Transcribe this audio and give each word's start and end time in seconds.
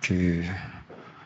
그 0.00 0.44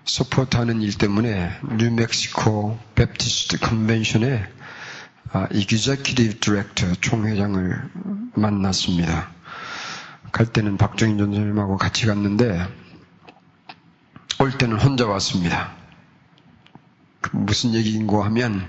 support하는 0.05 0.83
일 0.83 0.97
때문에 0.97 1.51
뉴멕시코 1.79 2.79
Baptist 2.95 3.58
Convention의 3.58 4.46
executive 5.53 6.38
director 6.41 6.95
총회장을 7.00 7.90
만났습니다. 8.34 9.30
갈 10.32 10.46
때는 10.46 10.76
박정희 10.76 11.16
전도사님하고 11.19 11.77
같이 11.76 12.06
갔는데 12.06 12.66
올 14.38 14.56
때는 14.56 14.78
혼자 14.78 15.06
왔습니다. 15.06 15.74
그 17.20 17.37
무슨 17.37 17.74
얘기인고 17.74 18.23
하면 18.24 18.69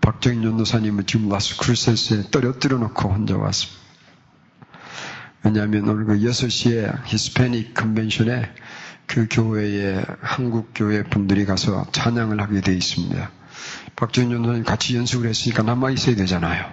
박정희 0.00 0.42
전도사님을 0.42 1.04
지금 1.04 1.28
라스크루세스에 1.28 2.30
떨어뜨려 2.30 2.78
놓고 2.78 3.08
혼자 3.08 3.36
왔습니다. 3.36 3.78
왜냐하면 5.44 5.88
오늘 5.88 6.04
그 6.04 6.18
6시에 6.18 7.06
히스패닉 7.06 7.74
컨벤션에 7.74 8.52
그 9.08 9.26
교회에 9.28 10.04
한국 10.20 10.70
교회 10.74 11.02
분들이 11.02 11.46
가서 11.46 11.86
찬양을 11.92 12.40
하게 12.40 12.60
되어 12.60 12.74
있습니다. 12.74 13.30
박정희 13.96 14.30
전도사님 14.30 14.64
같이 14.64 14.96
연습을 14.96 15.28
했으니까 15.28 15.62
남아 15.62 15.90
있어야 15.90 16.14
되잖아요. 16.14 16.70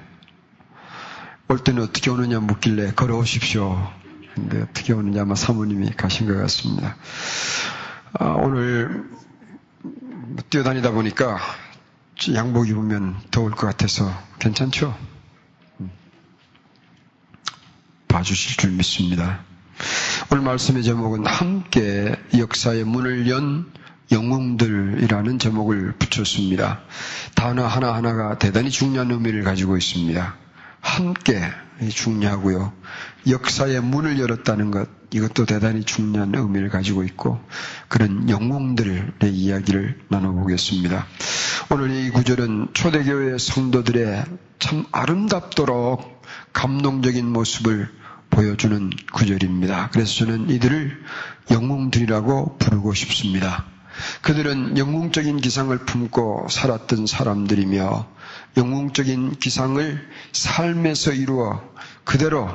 올 1.47 1.59
때는 1.59 1.81
어떻게 1.81 2.11
오느냐 2.11 2.41
묻길래 2.41 2.91
걸어오십시오. 2.93 3.91
근데 4.35 4.61
어떻게 4.61 4.91
오느냐 4.91 5.21
아마 5.21 5.33
사모님이 5.33 5.91
가신 5.91 6.27
것 6.27 6.35
같습니다. 6.41 6.97
아, 8.19 8.25
오늘 8.25 9.05
뛰어다니다 10.49 10.91
보니까 10.91 11.39
양복 12.33 12.67
입으면 12.67 13.15
더울 13.31 13.51
것 13.51 13.65
같아서 13.65 14.11
괜찮죠? 14.39 14.95
음. 15.79 15.89
봐주실 18.09 18.57
줄 18.57 18.71
믿습니다. 18.71 19.43
오늘 20.31 20.43
말씀의 20.43 20.83
제목은 20.83 21.27
함께 21.27 22.15
역사의 22.35 22.83
문을 22.83 23.29
연 23.29 23.71
영웅들이라는 24.11 25.39
제목을 25.39 25.93
붙였습니다. 25.99 26.81
단어 27.35 27.65
하나하나가 27.65 28.37
대단히 28.37 28.71
중요한 28.71 29.11
의미를 29.11 29.43
가지고 29.43 29.77
있습니다. 29.77 30.35
함께 30.81 31.41
중요하고요. 31.93 32.73
역사의 33.27 33.81
문을 33.81 34.19
열었다는 34.19 34.71
것, 34.71 34.87
이것도 35.11 35.45
대단히 35.45 35.83
중요한 35.83 36.33
의미를 36.33 36.69
가지고 36.69 37.03
있고, 37.03 37.39
그런 37.87 38.29
영웅들의 38.29 39.31
이야기를 39.31 40.01
나눠보겠습니다. 40.09 41.05
오늘 41.69 41.91
이 41.91 42.09
구절은 42.09 42.69
초대교회 42.73 43.37
성도들의 43.37 44.23
참 44.59 44.85
아름답도록 44.91 46.21
감동적인 46.53 47.31
모습을 47.31 47.89
보여주는 48.35 48.89
구절입니다. 49.13 49.89
그래서 49.93 50.13
저는 50.25 50.49
이들을 50.49 51.03
영웅들이라고 51.51 52.57
부르고 52.57 52.93
싶습니다. 52.93 53.63
그들은 54.21 54.77
영웅적인 54.77 55.37
기상을 55.37 55.77
품고 55.85 56.47
살았던 56.49 57.07
사람들이며 57.07 58.05
영웅적인 58.57 59.37
기상을 59.39 60.09
삶에서 60.33 61.13
이루어 61.13 61.63
그대로 62.03 62.49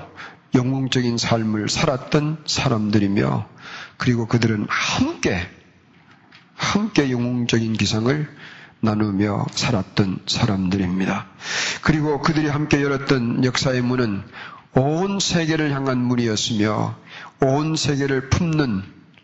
영웅적인 0.54 1.16
삶을 1.16 1.70
살았던 1.70 2.44
사람들이며 2.46 3.48
그리고 3.96 4.26
그들은 4.26 4.66
함께 4.68 5.48
함께 6.56 7.10
영웅적인 7.10 7.72
기상을 7.72 8.28
나누며 8.80 9.46
살았던 9.52 10.20
사람들입니다. 10.26 11.26
그리고 11.80 12.20
그들이 12.20 12.48
함께 12.48 12.82
열었던 12.82 13.44
역사의 13.44 13.80
문은 13.80 14.22
온 14.74 15.18
세계를 15.18 15.72
향한 15.72 15.98
문이었으며 15.98 16.96
온 17.40 17.76
세계를 17.76 18.30
품는 18.30 18.82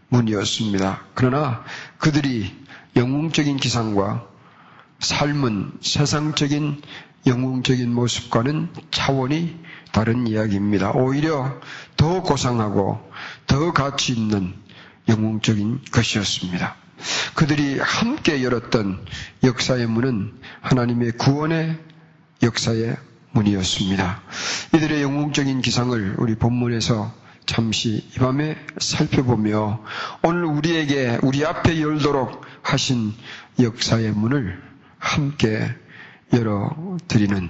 문이었습니다. 0.09 1.03
그러나 1.15 1.65
그들이 1.99 2.55
영웅적인 2.97 3.57
기상과 3.59 4.27
삶은 4.99 5.73
세상적인 5.83 6.83
영웅적인 7.27 7.93
모습과는 7.93 8.69
차원이 8.91 9.59
다른 9.93 10.27
이야기입니다. 10.27 10.93
오히려 10.93 11.61
더 11.97 12.23
고상하고 12.23 13.01
더 13.47 13.73
가치 13.73 14.13
있는 14.13 14.55
영웅적인 15.09 15.83
것이었습니다. 15.91 16.77
그들이 17.35 17.79
함께 17.79 18.43
열었던 18.43 19.05
역사의 19.45 19.87
문은 19.87 20.33
하나님의 20.61 21.13
구원의 21.13 21.79
역사의 22.43 22.97
문이었습니다. 23.37 24.23
이들의 24.75 25.03
영웅적인 25.03 25.61
기상을 25.61 26.17
우리 26.19 26.35
본문에서 26.35 27.13
잠시 27.45 28.05
이 28.15 28.19
밤에 28.19 28.57
살펴보며 28.79 29.81
오늘 30.23 30.45
우리에게 30.45 31.19
우리 31.23 31.45
앞에 31.45 31.81
열도록 31.81 32.43
하신 32.63 33.13
역사의 33.61 34.13
문을 34.13 34.61
함께 34.99 35.69
열어드리는 36.33 37.49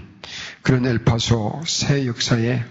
그런 0.63 0.87
엘파소 0.87 1.63
새 1.67 2.07
역사의 2.07 2.63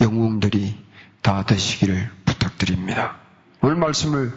영웅들이 0.00 0.76
다 1.20 1.44
되시기를 1.44 2.10
부탁드립니다. 2.24 3.16
오늘 3.60 3.76
말씀을 3.76 4.34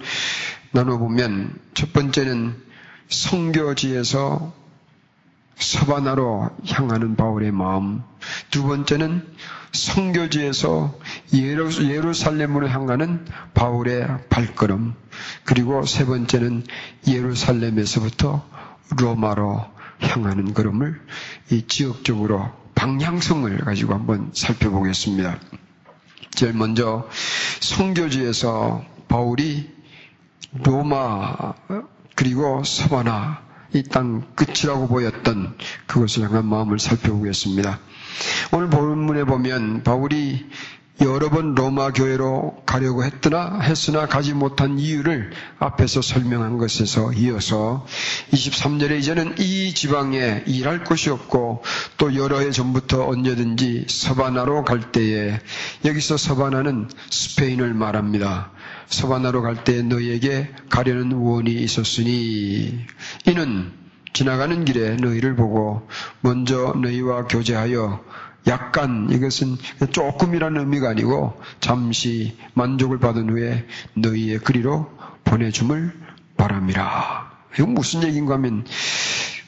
나눠보면 0.71 1.57
첫 1.73 1.93
번째는 1.93 2.55
성교지에서 3.09 4.53
서바나로 5.57 6.49
향하는 6.67 7.15
바울의 7.15 7.51
마음, 7.51 8.03
두 8.51 8.63
번째는 8.63 9.25
성교지에서 9.71 10.97
예루, 11.33 12.13
살렘으로 12.13 12.69
향하는 12.69 13.25
바울의 13.53 14.07
발걸음, 14.29 14.93
그리고 15.43 15.85
세 15.85 16.05
번째는 16.05 16.63
예루살렘에서부터 17.07 18.45
로마로 18.97 19.65
향하는 20.01 20.53
걸음을 20.53 21.01
이 21.51 21.67
지역적으로 21.67 22.51
방향성을 22.75 23.57
가지고 23.59 23.93
한번 23.93 24.31
살펴보겠습니다. 24.33 25.39
제일 26.31 26.53
먼저 26.53 27.07
성교지에서 27.61 28.83
바울이 29.07 29.73
로마 30.63 31.53
그리고 32.15 32.63
서바나 32.63 33.44
이 33.73 33.83
땅 33.83 34.23
끝이라고 34.35 34.87
보였던 34.87 35.57
그것을 35.87 36.23
향한 36.23 36.45
마음을 36.45 36.79
살펴보겠습니다. 36.79 37.79
오늘 38.51 38.69
본문에 38.69 39.25
보면 39.25 39.83
바울이 39.83 40.45
여러 41.01 41.29
번 41.29 41.55
로마 41.55 41.91
교회로 41.91 42.63
가려고 42.65 43.03
했으나 43.03 43.59
했으나 43.59 44.05
가지 44.05 44.33
못한 44.33 44.79
이유를 44.79 45.31
앞에서 45.59 46.01
설명한 46.01 46.57
것에서 46.57 47.11
이어서 47.11 47.85
23절에 48.31 48.97
이제는 48.99 49.35
이 49.39 49.73
지방에 49.73 50.43
일할 50.47 50.85
곳이 50.85 51.09
없고 51.09 51.63
또 51.97 52.15
여러 52.15 52.39
해 52.39 52.49
전부터 52.49 53.07
언제든지 53.07 53.87
서바나로 53.89 54.63
갈 54.63 54.93
때에 54.93 55.37
여기서 55.83 56.15
서바나는 56.15 56.87
스페인을 57.09 57.73
말합니다. 57.73 58.51
서바나로 58.87 59.41
갈 59.41 59.63
때에 59.63 59.81
너희에게 59.81 60.53
가려는 60.69 61.13
원이 61.13 61.51
있었으니 61.51 62.85
이는 63.25 63.71
지나가는 64.13 64.63
길에 64.63 64.95
너희를 64.95 65.35
보고 65.35 65.87
먼저 66.21 66.73
너희와 66.81 67.27
교제하여 67.27 68.03
약간 68.47 69.09
이것은 69.11 69.57
조금이라는 69.91 70.59
의미가 70.61 70.89
아니고 70.89 71.39
잠시 71.59 72.37
만족을 72.53 72.99
받은 72.99 73.29
후에 73.29 73.65
너희의 73.95 74.39
그리로 74.39 74.89
보내줌을 75.23 75.91
바랍니다. 76.37 77.31
이건 77.55 77.73
무슨 77.73 78.03
얘기인가 78.03 78.35
하면 78.35 78.65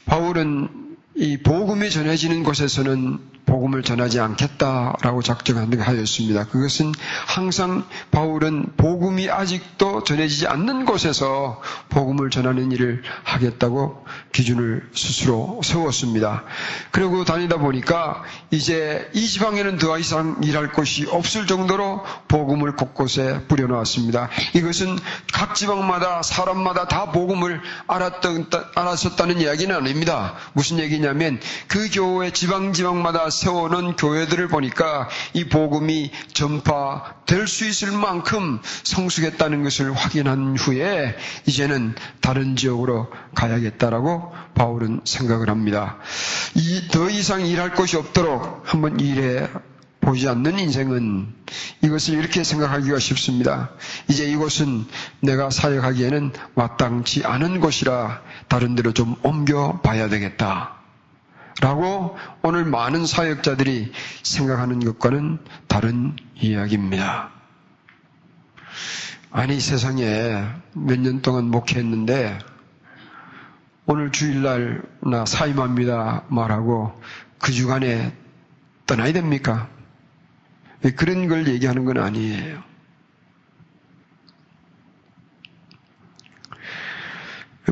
바울은 0.06 0.96
이 1.14 1.36
복음이 1.38 1.90
전해지는 1.90 2.42
곳에서는 2.42 3.18
복음을 3.48 3.82
전하지 3.82 4.20
않겠다라고 4.20 5.22
작정하였습니다. 5.22 6.48
그것은 6.48 6.92
항상 7.26 7.84
바울은 8.10 8.74
복음이 8.76 9.30
아직도 9.30 10.04
전해지지 10.04 10.46
않는 10.46 10.84
곳에서 10.84 11.60
복음을 11.88 12.28
전하는 12.28 12.70
일을 12.72 13.02
하겠다고 13.24 14.04
기준을 14.32 14.90
스스로 14.94 15.60
세웠습니다. 15.64 16.44
그리고 16.90 17.24
다니다 17.24 17.56
보니까 17.56 18.22
이제 18.50 19.08
이 19.14 19.26
지방에는 19.26 19.78
더 19.78 19.98
이상 19.98 20.36
일할 20.42 20.72
곳이 20.72 21.06
없을 21.10 21.46
정도로 21.46 22.04
복음을 22.28 22.76
곳곳에 22.76 23.46
뿌려놓았습니다. 23.48 24.28
이것은 24.54 24.98
각 25.32 25.54
지방마다 25.54 26.22
사람마다 26.22 26.86
다 26.86 27.12
복음을 27.12 27.62
알았던, 27.86 28.50
알았었다는 28.74 29.40
이야기는 29.40 29.74
아닙니다. 29.74 30.34
무슨 30.52 30.78
얘기냐면 30.78 31.40
그 31.66 31.88
교회 31.90 32.30
지방 32.30 32.74
지방마다 32.74 33.30
세워놓은 33.38 33.96
교회들을 33.96 34.48
보니까 34.48 35.08
이 35.34 35.44
복음이 35.44 36.10
전파될 36.32 37.46
수 37.46 37.66
있을 37.66 37.92
만큼 37.92 38.60
성숙했다는 38.82 39.62
것을 39.62 39.92
확인한 39.94 40.56
후에 40.56 41.16
이제는 41.46 41.94
다른 42.20 42.56
지역으로 42.56 43.08
가야겠다라고 43.34 44.32
바울은 44.54 45.00
생각을 45.04 45.48
합니다. 45.48 45.98
이 46.56 46.88
더 46.90 47.08
이상 47.10 47.46
일할 47.46 47.74
것이 47.74 47.96
없도록 47.96 48.62
한번 48.64 48.98
일해 49.00 49.46
보이지 50.00 50.28
않는 50.28 50.58
인생은 50.58 51.34
이것을 51.82 52.14
이렇게 52.14 52.42
생각하기가 52.42 52.98
쉽습니다. 52.98 53.70
이제 54.08 54.24
이곳은 54.24 54.86
내가 55.20 55.50
사역하기에는 55.50 56.32
마땅치 56.54 57.24
않은 57.24 57.60
곳이라 57.60 58.22
다른 58.48 58.74
데로 58.74 58.92
좀 58.92 59.16
옮겨 59.22 59.80
봐야 59.82 60.08
되겠다. 60.08 60.77
라고 61.60 62.16
오늘 62.42 62.64
많은 62.64 63.04
사역자들이 63.06 63.92
생각하는 64.22 64.78
것과는 64.80 65.38
다른 65.66 66.14
이야기입니다. 66.36 67.30
아니 69.30 69.58
세상에 69.60 70.46
몇 70.72 71.00
년 71.00 71.20
동안 71.20 71.46
목회했는데 71.50 72.38
오늘 73.86 74.12
주일날 74.12 74.82
나 75.00 75.24
사임합니다 75.24 76.24
말하고 76.28 77.00
그 77.38 77.52
주간에 77.52 78.14
떠나야 78.86 79.12
됩니까? 79.12 79.68
그런 80.96 81.26
걸 81.28 81.48
얘기하는 81.48 81.84
건 81.84 81.98
아니에요. 81.98 82.62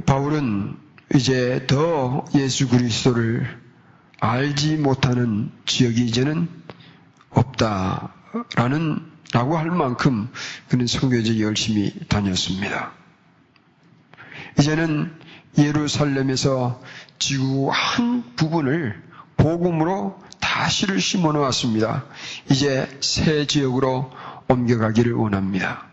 바울은 0.05 0.77
이제 1.15 1.65
더 1.67 2.25
예수 2.35 2.69
그리스도를 2.69 3.66
알지 4.21 4.77
못하는 4.77 5.51
지역이 5.67 6.07
이제는 6.07 6.49
없다라는 7.31 9.17
라고 9.33 9.59
할 9.59 9.71
만큼 9.71 10.29
그는 10.69 10.87
성교제 10.87 11.41
열심히 11.41 11.93
다녔습니다. 12.09 12.93
이제는 14.59 15.13
예루살렘에서 15.59 16.83
지구 17.19 17.71
한 17.73 18.25
부분을 18.37 19.03
복음으로 19.37 20.19
다시를 20.41 21.01
심어 21.01 21.33
놓았습니다. 21.33 22.05
이제 22.51 22.89
새 23.01 23.47
지역으로 23.47 24.13
옮겨가기를 24.49 25.13
원합니다. 25.13 25.87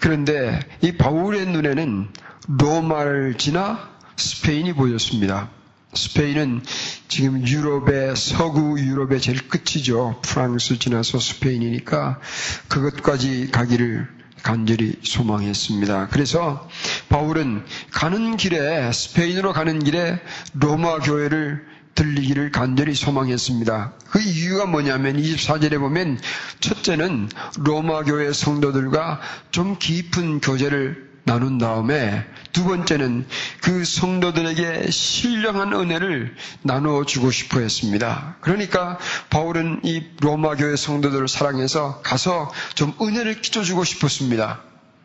그런데 0.00 0.60
이 0.80 0.96
바울의 0.96 1.46
눈에는 1.46 2.08
로마를 2.48 3.34
지나 3.38 3.88
스페인이 4.16 4.72
보였습니다. 4.72 5.48
스페인은 5.94 6.62
지금 7.08 7.46
유럽의 7.46 8.16
서구 8.16 8.78
유럽의 8.78 9.20
제일 9.20 9.48
끝이죠. 9.48 10.20
프랑스 10.22 10.78
지나서 10.78 11.18
스페인이니까 11.18 12.20
그것까지 12.68 13.50
가기를 13.52 14.08
간절히 14.42 14.94
소망했습니다. 15.02 16.08
그래서 16.08 16.68
바울은 17.08 17.64
가는 17.90 18.36
길에 18.36 18.92
스페인으로 18.92 19.52
가는 19.52 19.82
길에 19.82 20.20
로마 20.52 20.98
교회를 20.98 21.64
들리기를 21.94 22.50
간절히 22.50 22.94
소망했습니다. 22.94 23.92
그 24.10 24.20
이유가 24.20 24.66
뭐냐면 24.66 25.16
24절에 25.16 25.78
보면 25.78 26.18
첫째는 26.60 27.28
로마 27.58 28.02
교회 28.02 28.32
성도들과 28.32 29.20
좀 29.50 29.76
깊은 29.78 30.40
교제를 30.40 31.03
나눈 31.24 31.58
다음에 31.58 32.24
두 32.52 32.64
번째는 32.64 33.26
그 33.62 33.84
성도들에게 33.84 34.90
신령한 34.90 35.72
은혜를 35.72 36.34
나누어 36.62 37.04
주고 37.04 37.30
싶어 37.30 37.60
했습니다. 37.60 38.36
그러니까 38.40 38.98
바울은 39.30 39.80
이 39.82 40.04
로마 40.20 40.54
교회 40.54 40.76
성도들을 40.76 41.26
사랑해서 41.28 42.00
가서 42.02 42.52
좀 42.74 42.94
은혜를 43.00 43.40
끼쳐주고 43.40 43.84
싶었습니다. 43.84 44.60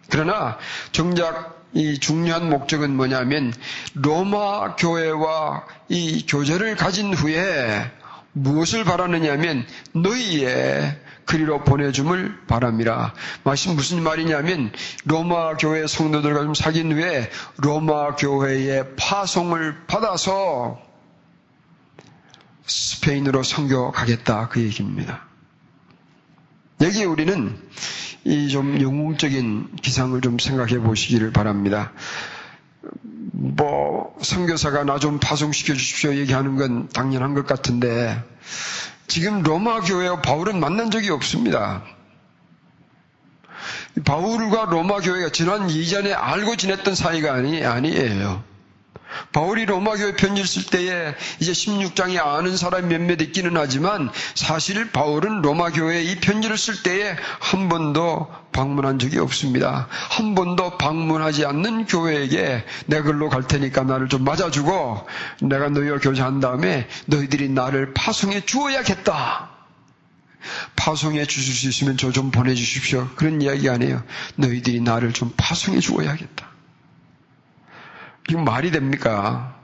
그러나 0.10 0.57
정작 0.92 1.57
이 1.74 2.00
중요한 2.00 2.50
목적은 2.50 2.95
뭐냐면 2.95 3.54
로마 3.94 4.75
교회와 4.75 5.66
이 5.88 6.25
교제를 6.27 6.75
가진 6.75 7.13
후에 7.13 7.92
무엇을 8.34 8.84
바라느냐면 8.84 9.66
너희의 9.94 11.00
그리로 11.26 11.64
보내줌을 11.64 12.36
바랍니다. 12.48 13.14
말씀 13.44 13.76
무슨 13.76 14.02
말이냐면 14.02 14.72
로마 15.06 15.56
교회 15.58 15.86
성도들과 15.86 16.42
좀 16.42 16.54
사귄 16.54 16.92
후에 16.92 17.30
로마 17.58 18.16
교회의 18.16 18.96
파송을 18.96 19.86
받아서 19.88 20.80
스페인으로 22.66 23.44
선교 23.44 23.92
가겠다 23.92 24.48
그 24.50 24.62
얘기입니다. 24.62 25.26
여기에 26.81 27.06
우리는 27.06 27.58
이 28.26 28.50
좀 28.50 28.81
영웅적인 28.81 29.78
기상을 29.81 30.20
좀 30.22 30.38
생각해 30.40 30.80
보시기를 30.80 31.31
바랍니다. 31.31 31.94
뭐 32.81 34.16
선교사가 34.22 34.84
나 34.84 35.00
좀 35.00 35.20
파송시켜 35.20 35.74
주십시오 35.74 36.14
얘기하는 36.16 36.56
건 36.58 36.90
당연한 36.90 37.34
것 37.34 37.46
같은데 37.46 38.22
지금 39.08 39.42
로마 39.44 39.81
교회와 39.81 40.22
바울은 40.22 40.60
만난 40.60 40.92
적이 40.92 41.10
없습니다. 41.12 41.84
바울과 44.06 44.66
로마 44.66 45.00
교회가 45.00 45.31
지난 45.31 45.70
이전에 45.70 46.14
알고 46.14 46.56
지냈던 46.58 46.96
사이가 46.96 47.34
아니, 47.34 47.66
아니에요. 47.66 48.44
바울이 49.31 49.65
로마 49.65 49.95
교회 49.95 50.15
편지를 50.15 50.47
쓸 50.47 50.63
때에 50.65 51.15
이제 51.39 51.51
16장에 51.51 52.17
아는 52.23 52.56
사람이 52.57 52.88
몇몇 52.88 53.21
있기는 53.21 53.56
하지만 53.56 54.09
사실 54.35 54.91
바울은 54.91 55.41
로마 55.41 55.71
교회에 55.71 56.03
이 56.03 56.15
편지를 56.19 56.57
쓸 56.57 56.83
때에 56.83 57.15
한 57.39 57.69
번도 57.69 58.27
방문한 58.51 59.00
적이 59.00 59.19
없습니다. 59.19 59.88
한 59.89 60.35
번도 60.35 60.77
방문하지 60.77 61.45
않는 61.45 61.85
교회에게 61.85 62.65
내 62.88 63.01
글로 63.01 63.29
갈 63.29 63.44
테니까 63.47 63.83
나를 63.83 64.09
좀 64.09 64.23
맞아주고 64.23 65.07
내가 65.41 65.69
너희와 65.69 66.00
교제한 66.00 66.39
다음에 66.39 66.88
너희들이 67.06 67.50
나를 67.50 67.94
파송해 67.94 68.41
주어야겠다. 68.45 69.50
파송해 70.75 71.25
주실 71.25 71.53
수 71.53 71.67
있으면 71.69 71.97
저 71.97 72.11
좀 72.11 72.31
보내주십시오. 72.31 73.09
그런 73.15 73.41
이야기 73.41 73.69
아니에요. 73.69 74.03
너희들이 74.35 74.81
나를 74.81 75.13
좀 75.13 75.31
파송해 75.38 75.79
주어야겠다. 75.79 76.49
이거 78.30 78.40
말이 78.40 78.72
됩니까? 78.72 79.56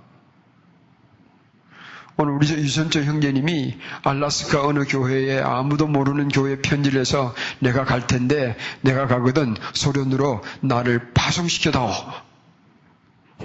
오늘 2.18 2.34
우리 2.34 2.48
유선철 2.48 3.04
형제님이 3.04 3.78
알라스카 4.04 4.66
어느 4.66 4.86
교회에 4.86 5.42
아무도 5.42 5.88
모르는 5.88 6.30
교회 6.30 6.62
편지를 6.62 7.02
해서 7.02 7.36
내가 7.60 7.84
갈 7.84 8.08
텐데 8.08 8.56
내가 8.82 9.06
가거든 9.08 9.56
소련으로 9.74 10.42
나를 10.62 11.12
파송시켜다오. 11.14 11.92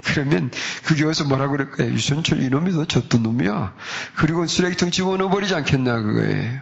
그러면 0.05 0.51
그 0.85 0.95
교회에서 0.95 1.25
뭐라 1.25 1.49
그럴까요? 1.49 1.91
유선철 1.91 2.41
이놈이 2.41 2.71
너 2.71 2.85
저떤 2.85 3.23
놈이야. 3.23 3.75
그리고 4.15 4.47
쓰레기통 4.47 4.89
집어넣어 4.89 5.29
버리지 5.29 5.53
않겠나 5.53 6.01
그거예요. 6.01 6.61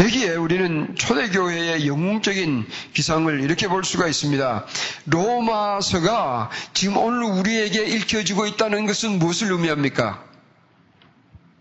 여기에 0.00 0.19
우리는 0.50 0.96
초대교회의 0.96 1.86
영웅적인 1.86 2.66
기상을 2.92 3.40
이렇게 3.40 3.68
볼 3.68 3.84
수가 3.84 4.08
있습니다. 4.08 4.66
로마서가 5.06 6.50
지금 6.74 6.96
오늘 6.96 7.22
우리에게 7.22 7.84
읽혀지고 7.84 8.46
있다는 8.46 8.84
것은 8.86 9.20
무엇을 9.20 9.52
의미합니까? 9.52 10.24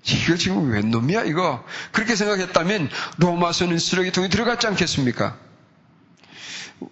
이거 0.08 0.36
지금 0.38 0.72
웬 0.72 0.89
놈이야, 0.89 1.25
이거? 1.25 1.63
그렇게 1.91 2.15
생각했다면 2.15 2.89
로마서는 3.17 3.77
쓰레기통에 3.77 4.29
들어갔지 4.29 4.65
않겠습니까? 4.65 5.38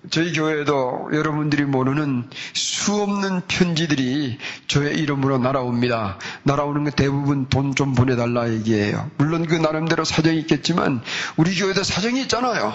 저희 0.09 0.33
교회에도 0.33 1.09
여러분들이 1.13 1.63
모르는 1.63 2.29
수없는 2.53 3.41
편지들이 3.47 4.37
저의 4.67 4.97
이름으로 4.99 5.37
날아옵니다. 5.37 6.17
날아오는 6.43 6.83
건 6.83 6.93
대부분 6.93 7.47
돈 7.49 7.67
좀 7.75 7.93
보내달라 7.93 8.49
얘기예요. 8.51 9.09
물론 9.17 9.45
그 9.45 9.53
나름대로 9.55 10.03
사정이 10.03 10.39
있겠지만 10.39 11.01
우리 11.35 11.55
교회도 11.55 11.83
사정이 11.83 12.21
있잖아요. 12.21 12.73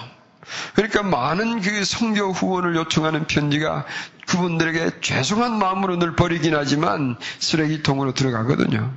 그러니까 0.75 1.03
많은 1.03 1.61
그 1.61 1.85
성교 1.85 2.33
후원을 2.33 2.77
요청하는 2.77 3.27
편지가 3.27 3.85
그분들에게 4.27 5.01
죄송한 5.01 5.59
마음으로 5.59 5.99
늘 5.99 6.15
버리긴 6.15 6.55
하지만 6.55 7.17
쓰레기통으로 7.41 8.15
들어가거든요. 8.15 8.93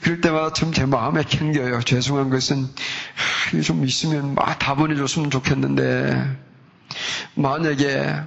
그럴 0.00 0.20
때마다 0.20 0.52
참 0.52 0.72
제 0.72 0.86
마음에 0.86 1.22
캥겨요. 1.22 1.80
죄송한 1.82 2.30
것은 2.30 2.64
하, 2.64 3.60
좀 3.60 3.84
있으면 3.84 4.34
다 4.34 4.74
보내줬으면 4.74 5.30
좋겠는데 5.30 6.38
만약에 7.34 8.20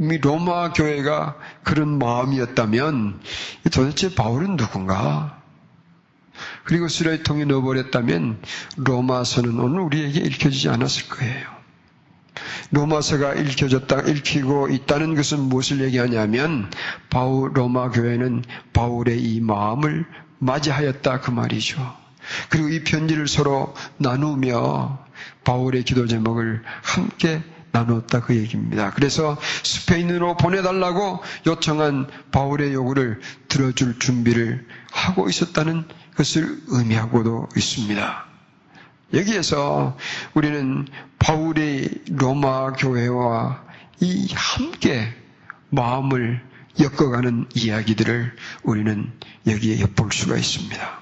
이 0.00 0.18
로마 0.18 0.72
교회가 0.72 1.36
그런 1.62 1.98
마음이었다면 1.98 3.20
도대체 3.72 4.14
바울은 4.14 4.56
누군가? 4.56 5.38
그리고 6.64 6.88
쓰레기통에 6.88 7.44
넣어버렸다면 7.44 8.40
로마서는 8.76 9.58
오늘 9.58 9.80
우리에게 9.80 10.20
읽혀지지 10.20 10.68
않았을 10.70 11.08
거예요. 11.08 11.60
로마서가 12.70 13.34
읽혀졌다, 13.34 14.02
읽히고 14.02 14.68
있다는 14.68 15.14
것은 15.16 15.40
무엇을 15.40 15.80
얘기하냐면 15.80 16.70
바울 17.10 17.50
로마 17.52 17.90
교회는 17.90 18.44
바울의 18.72 19.20
이 19.20 19.40
마음을 19.40 20.06
맞이하였다 20.40 21.20
그 21.20 21.30
말이죠. 21.30 21.96
그리고 22.48 22.68
이 22.68 22.82
편지를 22.84 23.28
서로 23.28 23.74
나누며 23.98 24.98
바울의 25.44 25.84
기도 25.84 26.06
제목을 26.06 26.62
함께 26.82 27.42
나누었다 27.72 28.20
그 28.20 28.36
얘기입니다. 28.36 28.90
그래서 28.90 29.36
스페인으로 29.62 30.36
보내달라고 30.36 31.22
요청한 31.46 32.08
바울의 32.32 32.74
요구를 32.74 33.20
들어줄 33.48 33.98
준비를 33.98 34.66
하고 34.90 35.28
있었다는 35.28 35.84
것을 36.16 36.60
의미하고도 36.68 37.48
있습니다. 37.56 38.24
여기에서 39.14 39.96
우리는 40.34 40.86
바울의 41.18 41.90
로마 42.10 42.72
교회와 42.72 43.64
이 44.00 44.28
함께 44.34 45.12
마음을 45.70 46.49
엮어가는 46.78 47.46
이야기들을 47.54 48.36
우리는 48.62 49.10
여기에 49.46 49.80
엿볼 49.80 50.12
수가 50.12 50.36
있습니다. 50.36 51.00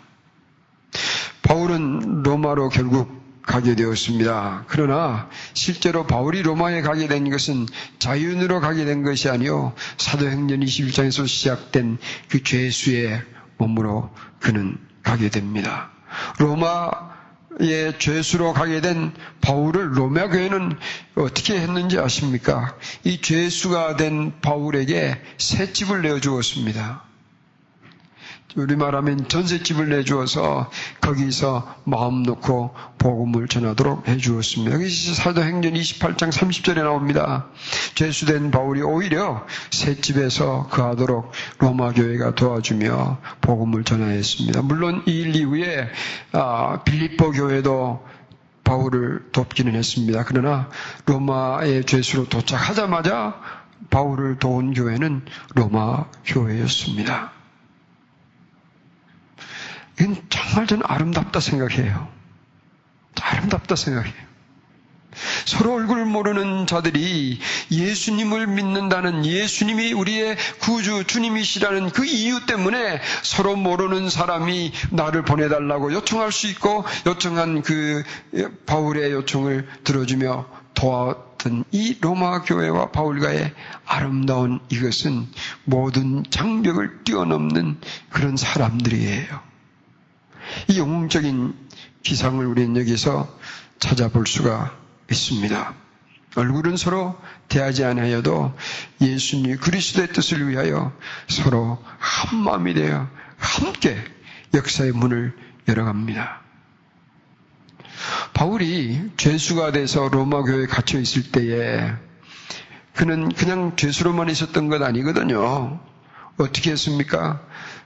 바울은 1.42 2.22
로마로 2.22 2.68
결국 2.68 3.18
가게 3.42 3.74
되었습니다. 3.74 4.64
그러나 4.68 5.30
실제로 5.54 6.06
바울이 6.06 6.42
로마에 6.42 6.82
가게 6.82 7.08
된 7.08 7.30
것은 7.30 7.66
자연으로 7.98 8.60
가게 8.60 8.84
된 8.84 9.02
것이 9.02 9.30
아니요 9.30 9.72
사도행전 9.96 10.60
21장에서 10.60 11.26
시작된 11.26 11.96
그 12.28 12.42
죄수의 12.42 13.22
몸으로 13.56 14.14
그는 14.38 14.76
가게 15.02 15.30
됩니다. 15.30 15.90
로마 16.38 16.90
의 17.60 17.98
죄수로 17.98 18.52
가게 18.52 18.80
된 18.80 19.12
바울을 19.40 19.98
로마 19.98 20.28
교회는 20.28 20.78
어떻게 21.16 21.58
했는지 21.58 21.98
아십니까? 21.98 22.76
이 23.02 23.20
죄수가 23.20 23.96
된 23.96 24.40
바울에게 24.40 25.20
새 25.38 25.72
집을 25.72 26.02
내어 26.02 26.20
주었습니다. 26.20 27.07
우리 28.56 28.76
말하면 28.76 29.28
전셋집을 29.28 29.90
내주어서 29.90 30.70
거기서 31.02 31.76
마음 31.84 32.22
놓고 32.22 32.74
복음을 32.96 33.46
전하도록 33.46 34.08
해주었습니다. 34.08 34.74
여기 34.74 34.88
사도행전 34.88 35.74
28장 35.74 36.32
30절에 36.32 36.82
나옵니다. 36.82 37.46
죄수된 37.94 38.50
바울이 38.50 38.80
오히려 38.82 39.46
새 39.70 40.00
집에서 40.00 40.66
거하도록 40.70 41.30
로마 41.58 41.92
교회가 41.92 42.34
도와주며 42.34 43.18
복음을 43.42 43.84
전하였습니다. 43.84 44.62
물론 44.62 45.02
이 45.06 45.18
일 45.18 45.34
이후에 45.36 45.88
아, 46.32 46.82
빌립보 46.84 47.32
교회도 47.32 48.06
바울을 48.64 49.30
돕기는 49.32 49.74
했습니다. 49.74 50.24
그러나 50.26 50.70
로마의 51.06 51.84
죄수로 51.84 52.28
도착하자마자 52.28 53.40
바울을 53.90 54.38
도운 54.38 54.72
교회는 54.74 55.22
로마 55.54 56.04
교회였습니다. 56.24 57.37
이건 60.00 60.16
정말 60.28 60.66
저는 60.66 60.84
아름답다 60.86 61.40
생각해요. 61.40 62.08
아름답다 63.20 63.76
생각해요. 63.76 64.28
서로 65.46 65.74
얼굴 65.74 66.04
모르는 66.04 66.66
자들이 66.66 67.40
예수님을 67.70 68.46
믿는다는 68.46 69.24
예수님이 69.24 69.92
우리의 69.92 70.36
구주 70.60 71.04
주님이시라는 71.04 71.90
그 71.90 72.04
이유 72.04 72.46
때문에 72.46 73.00
서로 73.22 73.56
모르는 73.56 74.10
사람이 74.10 74.72
나를 74.90 75.24
보내달라고 75.24 75.92
요청할 75.92 76.30
수 76.30 76.46
있고 76.48 76.84
요청한 77.06 77.62
그 77.62 78.04
바울의 78.66 79.12
요청을 79.12 79.66
들어주며 79.84 80.46
도왔던 80.74 81.64
이 81.72 81.98
로마 82.00 82.42
교회와 82.42 82.90
바울과의 82.90 83.52
아름다운 83.86 84.60
이것은 84.68 85.26
모든 85.64 86.22
장벽을 86.30 87.04
뛰어넘는 87.04 87.78
그런 88.10 88.36
사람들이에요. 88.36 89.47
이 90.66 90.78
영웅적인 90.78 91.54
기상을 92.02 92.44
우리는 92.44 92.76
여기서 92.76 93.28
찾아볼 93.78 94.26
수가 94.26 94.76
있습니다. 95.10 95.74
얼굴은 96.36 96.76
서로 96.76 97.18
대하지 97.48 97.84
않아여도 97.84 98.54
예수님 99.00 99.58
그리스도의 99.58 100.12
뜻을 100.12 100.48
위하여 100.48 100.92
서로 101.28 101.82
한 101.98 102.38
마음이 102.40 102.74
되어 102.74 103.08
함께 103.38 103.96
역사의 104.54 104.92
문을 104.92 105.36
열어갑니다. 105.66 106.42
바울이 108.34 109.10
죄수가 109.16 109.72
돼서 109.72 110.08
로마 110.08 110.42
교회에 110.42 110.66
갇혀 110.66 110.98
있을 111.00 111.30
때에 111.32 111.92
그는 112.94 113.28
그냥 113.30 113.76
죄수로만 113.76 114.28
있었던 114.30 114.68
것 114.68 114.82
아니거든요. 114.82 115.80
어떻게 116.36 116.70
했습니까? 116.72 117.40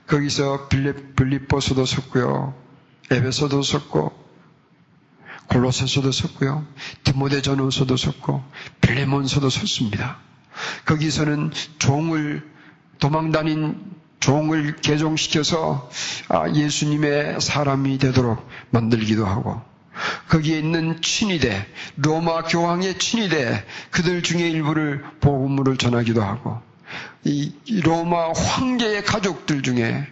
거기서 0.07 0.67
빌립, 0.67 1.15
빌립보서도 1.15 1.85
썼고요. 1.85 2.62
에베소도 3.13 3.61
썼고 3.61 4.23
골로새서도 5.47 6.11
썼고요. 6.11 6.65
디모데전후서도 7.03 7.95
썼고 7.95 8.43
빌레몬서도 8.81 9.49
썼습니다. 9.49 10.17
거기서는 10.85 11.51
종을 11.79 12.49
도망다닌 12.99 13.93
종을 14.19 14.77
개종시켜서 14.77 15.89
아, 16.29 16.49
예수님의 16.49 17.41
사람이 17.41 17.97
되도록 17.97 18.47
만들기도 18.69 19.25
하고 19.25 19.61
거기에 20.29 20.57
있는 20.57 21.01
친위대, 21.01 21.67
로마 21.97 22.43
교황의 22.43 22.97
친위대, 22.97 23.63
그들 23.91 24.23
중에 24.23 24.49
일부를 24.49 25.03
복음으로 25.19 25.75
전하기도 25.77 26.23
하고 26.23 26.61
이 27.23 27.53
로마 27.83 28.31
황제의 28.31 29.03
가족들 29.03 29.61
중에 29.61 30.07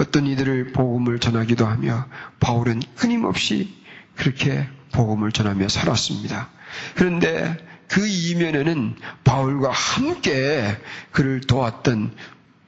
어떤 0.00 0.26
이들을 0.26 0.72
복음을 0.72 1.18
전하기도 1.18 1.66
하며 1.66 2.06
바울은 2.40 2.80
끊임없이 2.96 3.74
그렇게 4.16 4.66
복음을 4.92 5.30
전하며 5.30 5.68
살았습니다. 5.68 6.48
그런데 6.94 7.56
그 7.86 8.06
이면에는 8.06 8.96
바울과 9.24 9.70
함께 9.70 10.76
그를 11.12 11.40
도왔던 11.40 12.12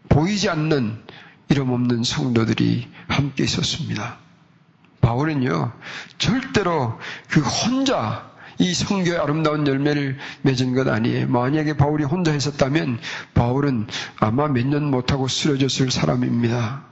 보이지 0.08 0.50
않는 0.50 0.98
이름 1.48 1.70
없는 1.70 2.04
성도들이 2.04 2.88
함께 3.08 3.44
있었습니다. 3.44 4.18
바울은요, 5.00 5.72
절대로 6.18 6.98
그 7.28 7.40
혼자 7.40 8.30
이 8.58 8.74
성교의 8.74 9.18
아름다운 9.18 9.66
열매를 9.66 10.18
맺은 10.42 10.74
것 10.74 10.86
아니에요. 10.86 11.28
만약에 11.28 11.76
바울이 11.76 12.04
혼자 12.04 12.30
했었다면 12.32 13.00
바울은 13.34 13.86
아마 14.18 14.48
몇 14.48 14.66
년 14.66 14.90
못하고 14.90 15.28
쓰러졌을 15.28 15.90
사람입니다. 15.90 16.91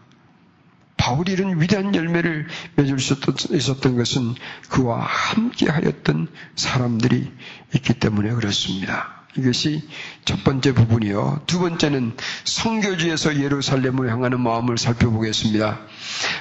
바울이 1.01 1.33
이런 1.33 1.59
위대한 1.59 1.95
열매를 1.95 2.47
맺을 2.77 2.99
수 2.99 3.17
있었던 3.51 3.97
것은 3.97 4.35
그와 4.69 5.01
함께 5.01 5.71
하였던 5.71 6.29
사람들이 6.57 7.33
있기 7.75 7.95
때문에 7.95 8.33
그렇습니다. 8.33 9.25
이것이 9.35 9.89
첫 10.27 10.45
번째 10.45 10.75
부분이요. 10.75 11.45
두 11.47 11.59
번째는 11.59 12.13
성교지에서 12.45 13.41
예루살렘을 13.41 14.11
향하는 14.11 14.41
마음을 14.41 14.77
살펴보겠습니다. 14.77 15.79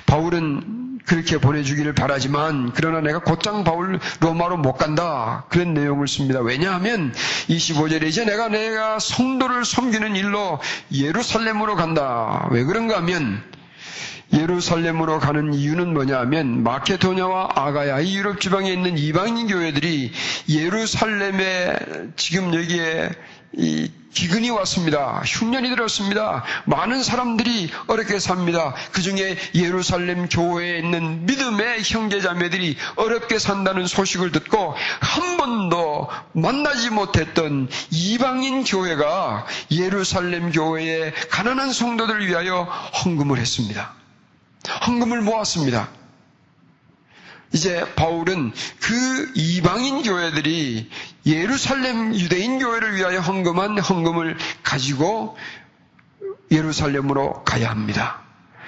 바울은 0.05 0.99
그렇게 1.05 1.37
보내주기를 1.37 1.95
바라지만 1.95 2.73
그러나 2.75 2.99
내가 2.99 3.19
곧장 3.19 3.63
바울 3.63 3.99
로마로 4.19 4.57
못 4.57 4.73
간다. 4.73 5.45
그런 5.49 5.73
내용을 5.73 6.09
씁니다. 6.09 6.41
왜냐하면 6.41 7.13
25절에 7.47 8.03
이제 8.03 8.25
내가 8.25 8.49
내가 8.49 8.99
성도를 8.99 9.63
섬기는 9.63 10.17
일로 10.17 10.59
예루살렘으로 10.91 11.77
간다. 11.77 12.47
왜 12.51 12.65
그런가 12.65 12.97
하면 12.97 13.41
예루살렘으로 14.33 15.19
가는 15.19 15.53
이유는 15.53 15.93
뭐냐 15.93 16.19
하면 16.19 16.63
마케도냐와 16.63 17.49
아가야 17.55 17.99
이 17.99 18.15
유럽 18.17 18.39
지방에 18.39 18.71
있는 18.71 18.97
이방인 18.97 19.47
교회들이 19.47 20.11
예루살렘에 20.49 21.77
지금 22.15 22.53
여기에 22.53 23.09
이 23.53 23.91
기근이 24.13 24.49
왔습니다. 24.49 25.21
흉년이 25.25 25.69
들었습니다. 25.69 26.43
많은 26.65 27.03
사람들이 27.03 27.69
어렵게 27.87 28.19
삽니다. 28.19 28.75
그 28.91 29.01
중에 29.01 29.37
예루살렘 29.55 30.27
교회에 30.27 30.79
있는 30.79 31.25
믿음의 31.25 31.81
형제자매들이 31.83 32.75
어렵게 32.95 33.39
산다는 33.39 33.87
소식을 33.87 34.31
듣고 34.31 34.75
한 34.99 35.37
번도 35.37 36.09
만나지 36.33 36.89
못했던 36.89 37.69
이방인 37.91 38.63
교회가 38.63 39.45
예루살렘 39.71 40.51
교회에 40.51 41.13
가난한 41.29 41.71
성도들을 41.71 42.27
위하여 42.27 42.63
헌금을 42.63 43.37
했습니다. 43.37 43.98
헌금을 44.87 45.21
모았습니다. 45.21 45.89
이제 47.53 47.83
바울은 47.95 48.51
그 48.79 49.31
이방인 49.35 50.03
교회들이 50.03 50.89
예루살렘 51.25 52.13
유대인 52.13 52.59
교회를 52.59 52.95
위하여 52.95 53.19
헌금한 53.19 53.79
헌금을 53.79 54.37
가지고 54.63 55.35
예루살렘으로 56.51 57.43
가야 57.43 57.69
합니다. 57.69 58.21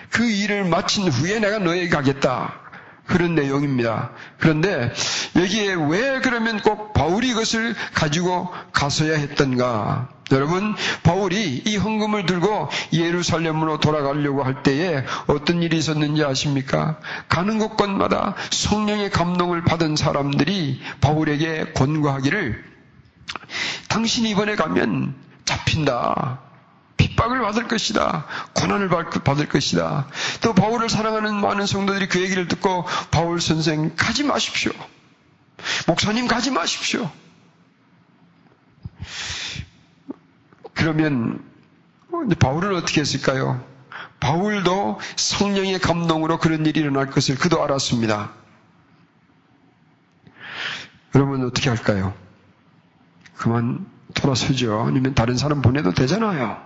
그 0.09 0.25
일을 0.29 0.65
마친 0.65 1.07
후에 1.07 1.39
내가 1.39 1.59
너에게 1.59 1.89
가겠다. 1.89 2.59
그런 3.05 3.35
내용입니다. 3.35 4.11
그런데 4.39 4.93
여기에 5.35 5.75
왜 5.89 6.19
그러면 6.21 6.61
꼭 6.61 6.93
바울이 6.93 7.29
이것을 7.29 7.75
가지고 7.93 8.49
가서야 8.71 9.17
했던가? 9.17 10.09
여러분, 10.35 10.75
바울이 11.03 11.63
이 11.65 11.77
헌금을 11.77 12.25
들고 12.25 12.69
예루살렘으로 12.93 13.79
돌아가려고 13.79 14.43
할 14.43 14.63
때에 14.63 15.03
어떤 15.27 15.61
일이 15.63 15.77
있었는지 15.77 16.23
아십니까? 16.23 16.99
가는 17.29 17.59
곳곳마다 17.59 18.35
성령의 18.49 19.09
감동을 19.09 19.63
받은 19.63 19.95
사람들이 19.95 20.81
바울에게 21.01 21.73
권고하기를 21.73 22.63
당신이 23.89 24.29
이번에 24.31 24.55
가면 24.55 25.15
잡힌다. 25.45 26.39
핍박을 26.97 27.41
받을 27.41 27.67
것이다. 27.67 28.25
고난을 28.53 28.89
받을 28.89 29.49
것이다. 29.49 30.07
또 30.41 30.53
바울을 30.53 30.89
사랑하는 30.89 31.35
많은 31.35 31.65
성도들이 31.65 32.07
그 32.07 32.21
얘기를 32.21 32.47
듣고 32.47 32.85
바울 33.09 33.41
선생 33.41 33.95
가지 33.95 34.23
마십시오. 34.23 34.71
목사님 35.87 36.27
가지 36.27 36.51
마십시오. 36.51 37.09
그러면 40.73 41.43
바울은 42.39 42.75
어떻게 42.75 43.01
했을까요? 43.01 43.63
바울도 44.19 44.99
성령의 45.15 45.79
감동으로 45.79 46.39
그런 46.39 46.65
일이 46.65 46.79
일어날 46.79 47.07
것을 47.07 47.35
그도 47.35 47.63
알았습니다. 47.63 48.31
그러면 51.11 51.45
어떻게 51.45 51.69
할까요? 51.69 52.13
그만 53.35 53.85
돌아서죠. 54.13 54.81
아니면 54.81 55.15
다른 55.15 55.37
사람 55.37 55.61
보내도 55.61 55.93
되잖아요. 55.93 56.61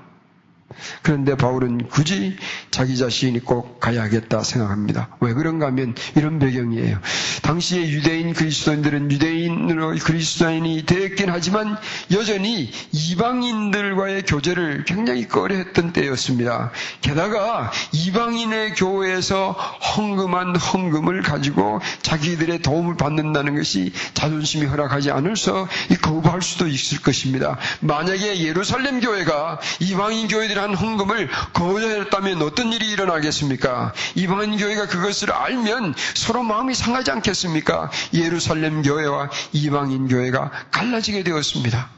그런데 1.04 1.38
바울은 1.38 1.88
굳이 1.88 2.38
자기 2.76 2.98
자신이 2.98 3.40
꼭 3.40 3.80
가야겠다 3.80 4.44
생각합니다. 4.44 5.08
왜 5.22 5.34
그런가 5.34 5.68
하면 5.68 5.96
이런 6.18 6.40
배경이에요. 6.40 7.00
당시에 7.42 7.90
유대인 7.90 8.34
그리스도인들은 8.34 9.10
유대인으로 9.12 9.96
그리스도인이 10.04 10.86
되었긴 10.86 11.30
하지만 11.30 11.78
여전히 12.12 12.70
이방인들과의 12.92 14.24
교제를 14.24 14.84
굉장히 14.84 15.26
꺼려했던 15.26 15.94
때였습니다. 15.94 16.72
게다가 17.00 17.72
이방인의 17.94 18.74
교회에서 18.74 19.52
헌금한 19.52 20.58
헌금을 20.58 21.22
가지고 21.22 21.80
자기들의 22.02 22.62
도움을 22.62 22.98
받는다는 22.98 23.56
것이 23.56 23.94
자존심이 24.14 24.66
허락하지 24.66 25.12
않을서 25.12 25.70
거부할 26.02 26.42
수도 26.42 26.68
있을 26.68 27.02
것입니다. 27.02 27.58
만약에 27.80 28.42
예루살렘 28.42 29.00
교회가 29.00 29.62
이방인 29.80 30.28
교회들이 30.28 30.60
한 30.60 30.74
헌금을 30.76 31.30
거절했다면 31.54 32.42
어떤 32.42 32.65
일이 32.72 32.90
일어나겠습니까? 32.92 33.94
이방인 34.16 34.58
교회가 34.58 34.88
그것을 34.88 35.32
알면 35.32 35.96
서로 36.14 36.44
마음이 36.44 36.74
상하지 36.74 37.12
않겠습니까? 37.12 37.92
예루살렘 38.14 38.82
교회와 38.82 39.30
이방인 39.54 40.08
교회가 40.08 40.52
갈라지게 40.72 41.24
되었습니다. 41.24 41.90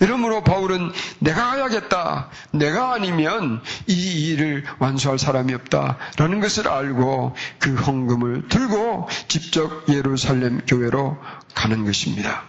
이러므로 0.00 0.42
바울은 0.42 0.92
내가 1.18 1.50
가야겠다. 1.50 2.30
내가 2.52 2.94
아니면 2.94 3.60
이 3.86 4.30
일을 4.30 4.64
완수할 4.78 5.18
사람이 5.18 5.52
없다. 5.54 5.98
라는 6.16 6.40
것을 6.40 6.68
알고 6.68 7.34
그 7.58 7.74
헌금을 7.74 8.48
들고 8.48 9.08
직접 9.28 9.88
예루살렘 9.88 10.60
교회로 10.66 11.18
가는 11.54 11.84
것입니다. 11.84 12.44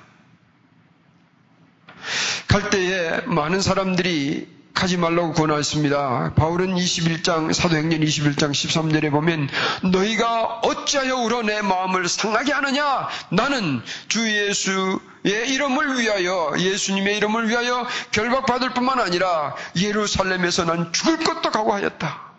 갈 2.48 2.70
때에 2.70 3.22
많은 3.26 3.62
사람들이 3.62 4.48
가지 4.76 4.98
말라고 4.98 5.32
권하였습니다. 5.32 6.34
바울은 6.36 6.76
21장, 6.76 7.54
사도행전 7.54 8.02
21장 8.02 8.52
13절에 8.52 9.10
보면 9.10 9.50
너희가 9.84 10.60
어찌하여 10.64 11.16
울어 11.16 11.42
내 11.44 11.62
마음을 11.62 12.08
상하게 12.10 12.52
하느냐? 12.52 13.08
나는 13.30 13.82
주 14.10 14.30
예수의 14.30 15.50
이름을 15.50 15.98
위하여 15.98 16.54
예수님의 16.60 17.18
이름을 17.18 17.50
위하여 17.50 17.88
결박받을 18.12 18.74
뿐만 18.74 19.00
아니라 19.00 19.56
예루살렘에서 19.78 20.66
난 20.66 20.92
죽을 20.92 21.18
것도 21.20 21.52
각오하였다. 21.52 22.35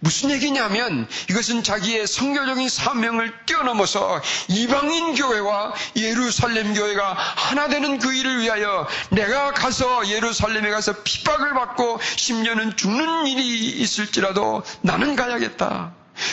무슨 0.00 0.30
얘기냐면 0.30 1.08
이것은 1.28 1.64
자기의 1.64 2.06
성교적인 2.06 2.68
사명을 2.68 3.46
뛰어넘어서 3.46 4.22
이방인 4.48 5.14
교회와 5.14 5.74
예루살렘 5.96 6.74
교회가 6.74 7.14
하나 7.14 7.68
되는 7.68 7.98
그 7.98 8.14
일을 8.14 8.40
위하여 8.40 8.86
내가 9.10 9.52
가서 9.52 10.08
예루살렘에 10.08 10.70
가서 10.70 11.02
핍박을 11.02 11.52
받고 11.54 11.98
심지어는 12.16 12.76
죽는 12.76 13.26
일이 13.26 13.70
있을지라도 13.80 14.62
나는 14.82 15.16
가야겠다. 15.16 15.92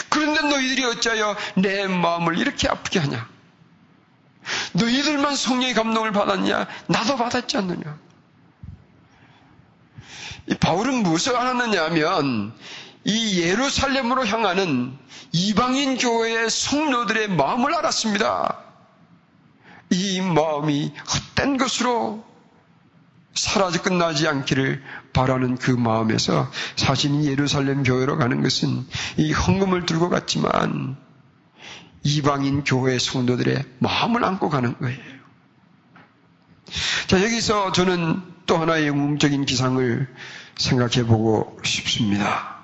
그런데 0.09 0.41
너희들이 0.41 0.85
어찌하여 0.85 1.35
내 1.55 1.87
마음을 1.87 2.37
이렇게 2.37 2.67
아프게 2.67 2.99
하냐? 2.99 3.27
너희들만 4.73 5.35
성령의 5.35 5.73
감동을 5.73 6.11
받았냐? 6.11 6.67
나도 6.87 7.17
받았지 7.17 7.57
않느냐? 7.57 7.97
바울은 10.59 11.01
무엇을 11.01 11.35
알았느냐 11.35 11.85
하면 11.85 12.53
이 13.05 13.39
예루살렘으로 13.41 14.25
향하는 14.25 14.97
이방인 15.31 15.97
교회의 15.97 16.49
성도들의 16.49 17.29
마음을 17.29 17.73
알았습니다. 17.75 18.57
이 19.91 20.21
마음이 20.21 20.91
헛된 21.37 21.57
것으로 21.57 22.25
사라져 23.35 23.81
끝나지 23.81 24.27
않기를 24.27 24.81
바라는 25.13 25.57
그 25.57 25.71
마음에서 25.71 26.49
사실은 26.75 27.23
예루살렘 27.25 27.83
교회로 27.83 28.17
가는 28.17 28.41
것은 28.41 28.85
이 29.17 29.31
헌금을 29.31 29.85
들고 29.85 30.09
갔지만 30.09 30.97
이방인 32.03 32.63
교회 32.63 32.97
성도들의 32.97 33.63
마음을 33.79 34.23
안고 34.23 34.49
가는 34.49 34.75
거예요. 34.77 35.15
자, 37.07 37.21
여기서 37.21 37.71
저는 37.71 38.21
또 38.47 38.57
하나의 38.57 38.87
영웅적인 38.87 39.45
기상을 39.45 40.07
생각해 40.57 41.05
보고 41.05 41.59
싶습니다. 41.63 42.54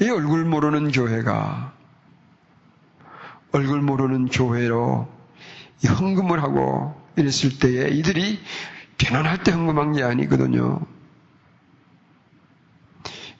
이 0.00 0.08
얼굴 0.10 0.44
모르는 0.44 0.92
교회가 0.92 1.72
얼굴 3.52 3.80
모르는 3.80 4.26
교회로 4.26 5.08
헌금을 5.88 6.42
하고 6.42 7.00
이랬을 7.16 7.58
때에 7.58 7.88
이들이 7.88 8.40
편안할 8.98 9.42
때 9.42 9.52
헌금한 9.52 9.92
게 9.92 10.02
아니거든요. 10.02 10.80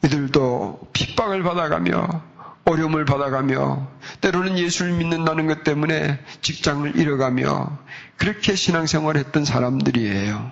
이들도 0.04 0.88
핍박을 0.92 1.42
받아가며 1.42 2.22
어려움을 2.64 3.04
받아가며 3.04 3.86
때로는 4.20 4.58
예수를 4.58 4.92
믿는다는 4.94 5.46
것 5.46 5.62
때문에 5.62 6.18
직장을 6.40 6.96
잃어가며 6.96 7.78
그렇게 8.16 8.54
신앙생활을 8.54 9.20
했던 9.20 9.44
사람들이에요. 9.44 10.50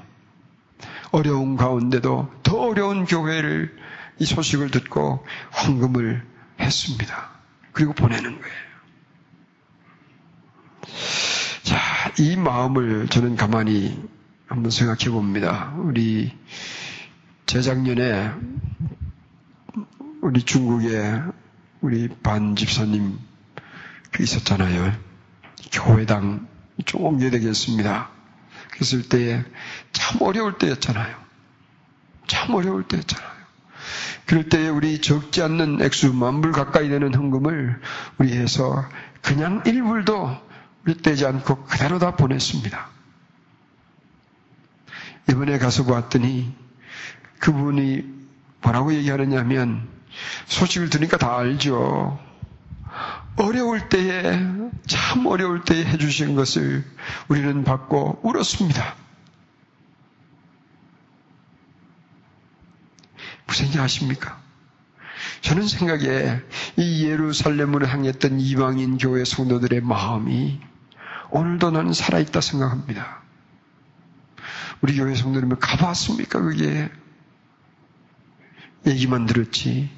어려운 1.10 1.56
가운데도 1.56 2.28
더 2.42 2.56
어려운 2.58 3.04
교회를 3.04 3.76
이 4.18 4.24
소식을 4.24 4.70
듣고 4.70 5.24
헌금을 5.52 6.24
했습니다. 6.60 7.30
그리고 7.72 7.92
보내는 7.92 8.40
거예요. 8.40 8.64
자, 11.62 11.78
이 12.18 12.36
마음을 12.36 13.08
저는 13.08 13.36
가만히 13.36 14.00
한번 14.46 14.70
생각해 14.70 15.10
봅니다. 15.10 15.74
우리 15.78 16.36
재작년에 17.46 18.32
우리 20.20 20.42
중국에 20.42 21.20
우리 21.80 22.08
반 22.08 22.54
집사님 22.56 23.18
그 24.10 24.22
있었잖아요. 24.22 24.96
교회당 25.72 26.46
쫑게되겠습니다. 26.84 28.10
그랬을 28.70 29.08
때에 29.08 29.44
참 29.92 30.22
어려울 30.22 30.58
때였잖아요. 30.58 31.16
참 32.26 32.54
어려울 32.54 32.86
때였잖아요. 32.86 33.33
그럴 34.26 34.48
때에 34.48 34.68
우리 34.68 35.00
적지 35.00 35.42
않는 35.42 35.82
액수 35.82 36.12
만불 36.12 36.52
가까이 36.52 36.88
되는 36.88 37.14
헌금을 37.14 37.80
우리 38.18 38.32
해서 38.32 38.84
그냥 39.22 39.62
일불도 39.66 40.38
떼지 41.02 41.26
않고 41.26 41.64
그대로 41.64 41.98
다 41.98 42.16
보냈습니다. 42.16 42.88
이번에 45.30 45.58
가서 45.58 45.84
보았더니 45.84 46.54
그분이 47.38 48.04
뭐라고 48.62 48.94
얘기하느냐면 48.94 49.88
소식을 50.46 50.90
들으니까 50.90 51.16
다 51.16 51.36
알죠. 51.38 52.18
어려울 53.36 53.88
때에 53.88 54.38
참 54.86 55.26
어려울 55.26 55.64
때에 55.64 55.84
해주신 55.84 56.34
것을 56.34 56.84
우리는 57.28 57.64
받고 57.64 58.20
울었습니다. 58.22 59.03
무슨 63.46 63.70
지 63.70 63.78
아십니까? 63.78 64.40
저는 65.40 65.66
생각에 65.66 66.40
이 66.76 67.04
예루살렘으로 67.04 67.86
향했던 67.86 68.40
이방인 68.40 68.98
교회 68.98 69.24
성도들의 69.24 69.80
마음이 69.82 70.60
오늘도 71.30 71.70
나는 71.70 71.92
살아있다 71.92 72.40
생각합니다. 72.40 73.22
우리 74.80 74.96
교회 74.96 75.14
성도들은 75.14 75.58
가봤습니까? 75.58 76.40
그게 76.40 76.90
얘기만 78.86 79.26
들었지. 79.26 79.90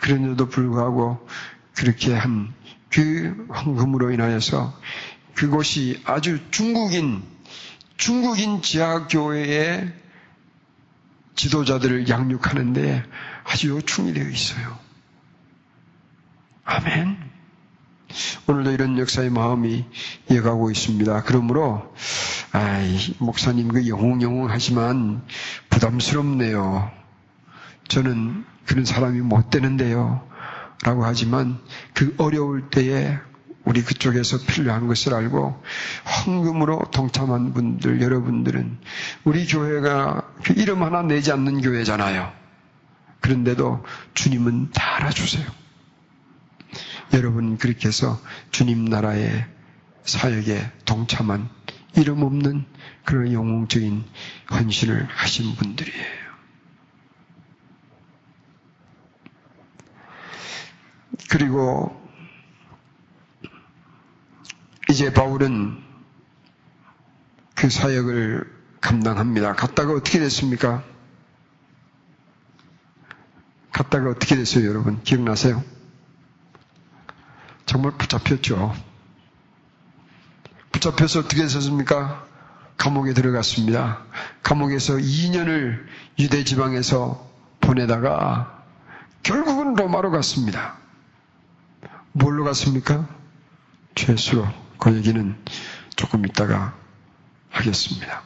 그런데도 0.00 0.48
불구하고 0.48 1.26
그렇게 1.74 2.14
한그 2.14 3.48
헌금으로 3.54 4.10
인하여서 4.12 4.78
그곳이 5.34 6.02
아주 6.04 6.38
중국인 6.50 7.22
중국인 7.96 8.62
지하교회의 8.62 9.92
지도자들을 11.36 12.08
양육하는데 12.08 13.04
아주 13.44 13.68
요충이 13.68 14.14
되어 14.14 14.28
있어요. 14.28 14.78
아멘. 16.64 17.16
오늘도 18.48 18.72
이런 18.72 18.98
역사의 18.98 19.30
마음이 19.30 19.84
이어가고 20.30 20.70
있습니다. 20.70 21.22
그러므로 21.24 21.94
아이 22.52 23.14
목사님 23.18 23.68
그 23.68 23.86
영웅 23.88 24.22
영웅 24.22 24.50
하지만 24.50 25.22
부담스럽네요. 25.68 26.90
저는 27.88 28.44
그런 28.64 28.84
사람이 28.84 29.20
못 29.20 29.50
되는데요. 29.50 30.26
라고 30.82 31.04
하지만 31.04 31.58
그 31.94 32.14
어려울 32.18 32.68
때에 32.70 33.18
우리 33.66 33.82
그쪽에서 33.82 34.38
필요한 34.46 34.86
것을 34.86 35.12
알고 35.12 35.60
헌금으로 36.24 36.84
동참한 36.92 37.52
분들, 37.52 38.00
여러분들은 38.00 38.78
우리 39.24 39.44
교회가 39.44 40.22
그 40.44 40.52
이름 40.56 40.84
하나 40.84 41.02
내지 41.02 41.32
않는 41.32 41.60
교회잖아요. 41.62 42.32
그런데도 43.20 43.84
주님은 44.14 44.70
다 44.70 44.96
알아주세요. 44.96 45.44
여러분 47.14 47.58
그렇게 47.58 47.88
해서 47.88 48.20
주님 48.52 48.84
나라의 48.84 49.46
사역에 50.04 50.70
동참한 50.84 51.48
이름 51.96 52.22
없는 52.22 52.64
그런 53.04 53.32
영웅적인 53.32 54.04
헌신을 54.52 55.08
하신 55.10 55.56
분들이에요. 55.56 56.26
그리고 61.30 62.05
이제 64.88 65.12
바울은 65.12 65.82
그 67.54 67.70
사역을 67.70 68.56
감당합니다. 68.80 69.54
갔다가 69.54 69.92
어떻게 69.92 70.18
됐습니까? 70.20 70.84
갔다가 73.72 74.10
어떻게 74.10 74.36
됐어요, 74.36 74.68
여러분? 74.68 75.02
기억나세요? 75.02 75.62
정말 77.66 77.92
붙잡혔죠. 77.92 78.74
붙잡혀서 80.70 81.20
어떻게 81.20 81.42
됐습니까? 81.42 82.24
감옥에 82.76 83.12
들어갔습니다. 83.12 84.02
감옥에서 84.42 84.94
2년을 84.94 85.84
유대 86.18 86.44
지방에서 86.44 87.28
보내다가 87.60 88.62
결국은 89.22 89.74
로마로 89.74 90.10
갔습니다. 90.12 90.76
뭘로 92.12 92.44
갔습니까? 92.44 93.08
죄수로. 93.94 94.65
그 94.78 94.94
얘기는 94.94 95.36
조금 95.96 96.26
있다가 96.26 96.74
하겠습니다. 97.50 98.22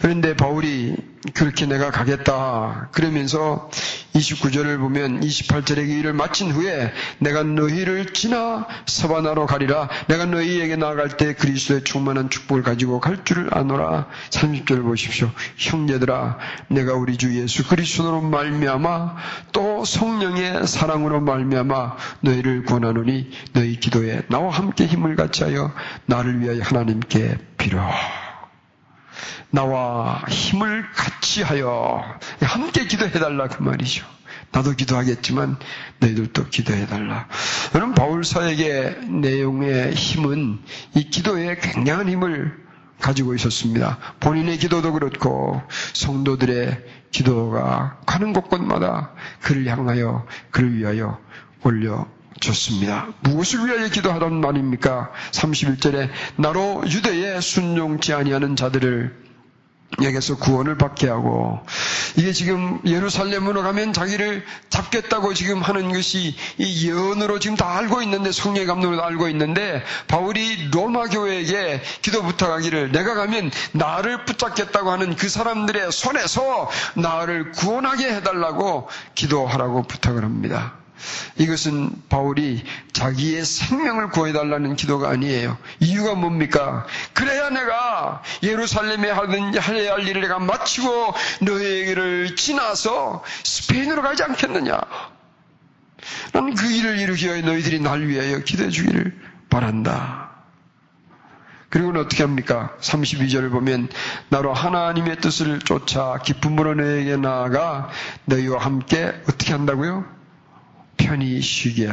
그런데 0.00 0.34
바울이 0.34 0.96
그렇게 1.34 1.66
내가 1.66 1.90
가겠다. 1.90 2.88
그러면서 2.92 3.70
29절을 4.14 4.78
보면 4.78 5.20
28절의 5.20 5.74
그 5.74 5.92
일을 5.92 6.12
마친 6.12 6.50
후에 6.50 6.92
내가 7.18 7.42
너희를 7.42 8.12
지나 8.12 8.66
서바나로 8.86 9.46
가리라. 9.46 9.88
내가 10.08 10.26
너희에게 10.26 10.76
나아갈 10.76 11.16
때 11.16 11.34
그리스도의 11.34 11.84
충만한 11.84 12.30
축복을 12.30 12.62
가지고 12.62 13.00
갈 13.00 13.24
줄을 13.24 13.48
아노라. 13.52 14.08
30절을 14.30 14.82
보십시오. 14.82 15.30
형제들아, 15.56 16.38
내가 16.68 16.94
우리 16.94 17.16
주 17.16 17.40
예수 17.40 17.66
그리스도로 17.66 18.20
말미암아 18.20 19.16
또 19.52 19.84
성령의 19.84 20.66
사랑으로 20.66 21.20
말미암아 21.20 21.96
너희를 22.20 22.64
권하노니 22.64 23.30
너희 23.52 23.80
기도에 23.80 24.22
나와 24.28 24.50
함께 24.50 24.86
힘을 24.86 25.16
같이 25.16 25.44
하여 25.44 25.72
나를 26.06 26.40
위하여 26.40 26.60
하나님께 26.62 27.38
빌어. 27.58 27.80
나와 29.52 30.22
힘을 30.28 30.90
같이 30.94 31.42
하여 31.42 32.02
함께 32.40 32.86
기도해달라 32.86 33.48
그 33.48 33.62
말이죠. 33.62 34.04
나도 34.50 34.72
기도하겠지만 34.72 35.58
너희들도 36.00 36.48
기도해달라. 36.48 37.28
저는 37.72 37.94
바울사에게 37.94 38.96
내용의 39.08 39.94
힘은 39.94 40.58
이 40.94 41.04
기도에 41.10 41.56
굉장한 41.56 42.08
힘을 42.08 42.62
가지고 43.00 43.34
있었습니다. 43.34 43.98
본인의 44.20 44.58
기도도 44.58 44.92
그렇고 44.92 45.60
성도들의 45.92 46.84
기도가 47.10 47.98
가는 48.06 48.32
곳곳마다 48.32 49.12
그를 49.40 49.66
향하여 49.66 50.26
그를 50.50 50.76
위하여 50.76 51.18
올려 51.62 52.06
줬습니다. 52.40 53.08
무엇을 53.20 53.66
위하여 53.66 53.88
기도하던 53.88 54.40
말입니까? 54.40 55.12
31절에 55.32 56.08
나로 56.36 56.82
유대에 56.86 57.40
순종치 57.40 58.14
아니하는 58.14 58.56
자들을 58.56 59.31
여기서 60.00 60.36
구원을 60.36 60.78
받게 60.78 61.08
하고 61.08 61.60
이게 62.16 62.32
지금 62.32 62.80
예루살렘으로 62.86 63.62
가면 63.62 63.92
자기를 63.92 64.44
잡겠다고 64.70 65.34
지금 65.34 65.60
하는 65.60 65.92
것이 65.92 66.34
이 66.58 66.88
예언으로 66.88 67.38
지금 67.38 67.56
다 67.56 67.76
알고 67.76 68.02
있는데 68.02 68.32
성령의 68.32 68.66
감동으로 68.66 69.02
알고 69.02 69.28
있는데 69.28 69.82
바울이 70.08 70.70
로마 70.70 71.08
교회에게 71.08 71.82
기도 72.00 72.22
부탁하기를 72.22 72.92
내가 72.92 73.14
가면 73.14 73.50
나를 73.72 74.24
붙잡겠다고 74.24 74.90
하는 74.90 75.14
그 75.14 75.28
사람들의 75.28 75.92
손에서 75.92 76.70
나를 76.94 77.52
구원하게 77.52 78.14
해달라고 78.14 78.88
기도하라고 79.14 79.82
부탁을 79.82 80.24
합니다. 80.24 80.81
이것은 81.38 81.90
바울이 82.08 82.62
자기의 82.92 83.44
생명을 83.44 84.10
구해달라는 84.10 84.76
기도가 84.76 85.10
아니에요. 85.10 85.56
이유가 85.80 86.14
뭡니까? 86.14 86.86
그래야 87.12 87.50
내가 87.50 88.22
예루살렘에 88.42 89.10
하든 89.10 89.54
해야 89.60 89.92
할 89.92 90.06
일을 90.06 90.22
내가 90.22 90.38
마치고 90.38 91.14
너희에게를 91.42 92.36
지나서 92.36 93.22
스페인으로 93.44 94.02
가지 94.02 94.22
않겠느냐? 94.22 94.80
나는 96.32 96.54
그 96.54 96.70
일을 96.70 96.98
이루기 96.98 97.26
위하여 97.26 97.42
너희들이 97.42 97.80
날 97.80 98.06
위하여 98.06 98.38
기도해 98.40 98.70
주기를 98.70 99.16
바란다. 99.48 100.30
그리고는 101.72 102.02
어떻게 102.02 102.22
합니까? 102.22 102.76
32절을 102.80 103.50
보면 103.50 103.88
나로 104.28 104.52
하나님의 104.52 105.16
뜻을 105.22 105.60
쫓아 105.60 106.18
기쁨으로 106.22 106.74
너에게 106.74 107.16
나아가 107.16 107.88
너희와 108.26 108.62
함께 108.62 109.06
어떻게 109.26 109.52
한다고요? 109.52 110.21
편히 111.02 111.40
쉬게 111.40 111.88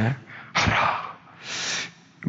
하라. 0.52 1.10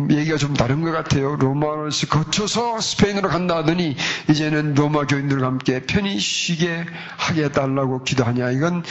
얘기가 0.10 0.38
좀 0.38 0.54
다른 0.54 0.82
것 0.82 0.92
같아요. 0.92 1.36
로마를 1.36 1.90
거쳐서 2.10 2.80
스페인으로 2.80 3.28
간다 3.28 3.58
하더니 3.58 3.96
이제는 4.30 4.74
로마 4.74 5.06
교인들과 5.06 5.46
함께 5.46 5.82
편히 5.82 6.18
쉬게 6.18 6.86
하게 7.18 7.46
해달라고 7.46 8.04
기도하냐. 8.04 8.52
이건 8.52 8.84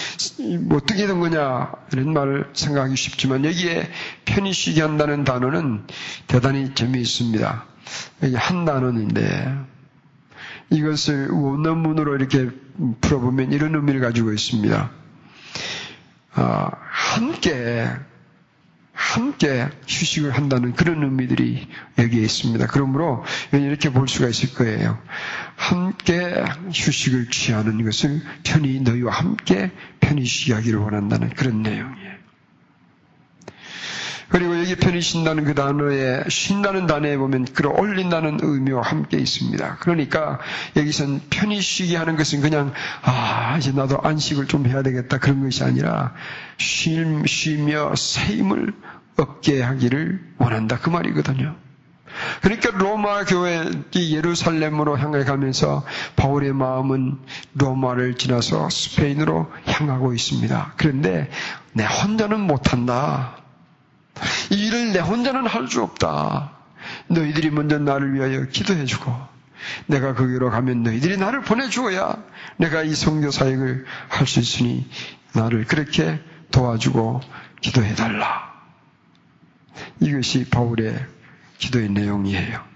뭐 0.60 0.76
어떻게 0.76 1.06
된 1.06 1.18
거냐. 1.18 1.72
이런 1.92 2.12
말을 2.12 2.50
생각하기 2.52 2.96
쉽지만 2.96 3.44
여기에 3.44 3.90
편히 4.26 4.52
쉬게 4.52 4.82
한다는 4.82 5.24
단어는 5.24 5.86
대단히 6.26 6.74
재미있습니다. 6.74 7.64
여기 8.22 8.34
한 8.36 8.64
단어인데 8.66 9.56
이것을 10.68 11.30
원어문으로 11.30 12.14
이렇게 12.16 12.50
풀어보면 13.00 13.52
이런 13.52 13.74
의미를 13.74 14.00
가지고 14.00 14.32
있습니다. 14.32 14.99
어, 16.36 16.70
함께 16.90 17.86
함께 18.92 19.66
휴식을 19.88 20.32
한다는 20.32 20.74
그런 20.74 21.02
의미들이 21.02 21.66
여기에 21.98 22.22
있습니다. 22.22 22.66
그러므로 22.66 23.24
이렇게 23.52 23.90
볼 23.90 24.06
수가 24.08 24.28
있을 24.28 24.54
거예요. 24.54 24.98
함께 25.56 26.44
휴식을 26.72 27.30
취하는 27.30 27.82
것을 27.82 28.20
편히 28.44 28.78
너희와 28.80 29.12
함께 29.12 29.70
편히 30.00 30.26
쉬하기를 30.26 30.78
원한다는 30.78 31.30
그런 31.30 31.62
내용이에요. 31.62 32.19
그리고 34.30 34.58
여기 34.58 34.76
편히 34.76 35.02
쉰다는 35.02 35.44
그 35.44 35.54
단어에 35.54 36.24
쉰다는 36.28 36.86
단어에 36.86 37.16
보면 37.16 37.46
끌어올린다는 37.46 38.38
의미와 38.42 38.82
함께 38.82 39.18
있습니다. 39.18 39.78
그러니까 39.80 40.38
여기선 40.76 41.20
편히 41.30 41.60
쉬게 41.60 41.96
하는 41.96 42.16
것은 42.16 42.40
그냥 42.40 42.72
아 43.02 43.56
이제 43.58 43.72
나도 43.72 43.98
안식을 44.00 44.46
좀 44.46 44.66
해야 44.66 44.82
되겠다 44.82 45.18
그런 45.18 45.42
것이 45.42 45.64
아니라 45.64 46.14
쉼 46.58 47.22
쉬며 47.26 47.94
새 47.96 48.36
힘을 48.36 48.72
얻게 49.16 49.60
하기를 49.62 50.20
원한다 50.38 50.78
그 50.78 50.90
말이거든요. 50.90 51.56
그러니까 52.42 52.70
로마 52.70 53.24
교회 53.24 53.70
예루살렘으로 53.94 54.98
향해 54.98 55.24
가면서 55.24 55.84
바울의 56.16 56.52
마음은 56.52 57.18
로마를 57.54 58.14
지나서 58.14 58.68
스페인으로 58.68 59.50
향하고 59.66 60.12
있습니다. 60.12 60.74
그런데 60.76 61.30
내 61.72 61.84
혼자는 61.84 62.40
못한다. 62.40 63.39
이 64.50 64.66
일을 64.66 64.92
내 64.92 64.98
혼자는 65.00 65.46
할 65.46 65.68
수 65.68 65.82
없다. 65.82 66.52
너희들이 67.08 67.50
먼저 67.50 67.78
나를 67.78 68.14
위하여 68.14 68.44
기도해주고 68.46 69.12
내가 69.86 70.14
거기로 70.14 70.50
가면 70.50 70.82
너희들이 70.82 71.16
나를 71.18 71.42
보내주어야 71.42 72.16
내가 72.56 72.82
이 72.82 72.94
성교 72.94 73.30
사역을 73.30 73.84
할 74.08 74.26
수 74.26 74.40
있으니 74.40 74.88
나를 75.34 75.64
그렇게 75.66 76.20
도와주고 76.50 77.20
기도해달라. 77.60 78.50
이것이 80.00 80.48
바울의 80.50 80.98
기도의 81.58 81.90
내용이에요. 81.90 82.69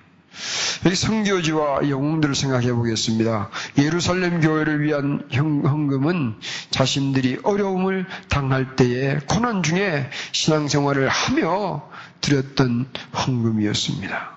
여기 0.85 0.97
성교지와 0.97 1.89
영웅들을 1.89 2.35
생각해 2.35 2.73
보겠습니다. 2.73 3.51
예루살렘 3.79 4.41
교회를 4.41 4.83
위한 4.83 5.23
헌금은 5.33 6.35
자신들이 6.71 7.41
어려움을 7.43 8.07
당할 8.29 8.77
때에 8.77 9.19
고난 9.29 9.63
중에 9.63 10.11
신앙생활을 10.33 11.09
하며 11.09 11.89
드렸던 12.21 12.87
헌금이었습니다. 13.15 14.35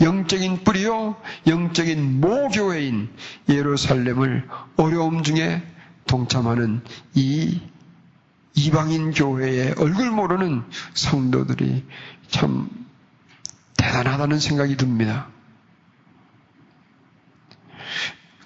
영적인 0.00 0.64
뿌리요, 0.64 1.16
영적인 1.46 2.20
모교회인 2.20 3.08
예루살렘을 3.48 4.48
어려움 4.76 5.22
중에 5.22 5.62
동참하는 6.06 6.82
이 7.14 7.60
이방인 8.54 9.12
교회의 9.12 9.74
얼굴 9.78 10.10
모르는 10.10 10.62
성도들이 10.94 11.84
참 12.30 12.85
대단하다는 13.86 14.40
생각이 14.40 14.76
듭니다. 14.76 15.28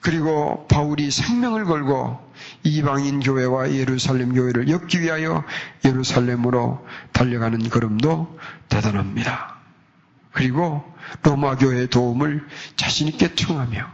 그리고 0.03 0.66
바울이 0.66 1.11
생명을 1.11 1.64
걸고 1.64 2.31
이방인 2.62 3.20
교회와 3.20 3.72
예루살렘 3.72 4.35
교회를 4.35 4.68
엮기 4.68 5.00
위하여 5.00 5.44
예루살렘으로 5.85 6.87
달려가는 7.12 7.68
걸음도 7.70 8.38
대단합니다. 8.68 9.57
그리고 10.33 10.85
로마 11.22 11.57
교회의 11.57 11.88
도움을 11.88 12.46
자신 12.76 13.09
있게 13.09 13.35
청하며 13.35 13.90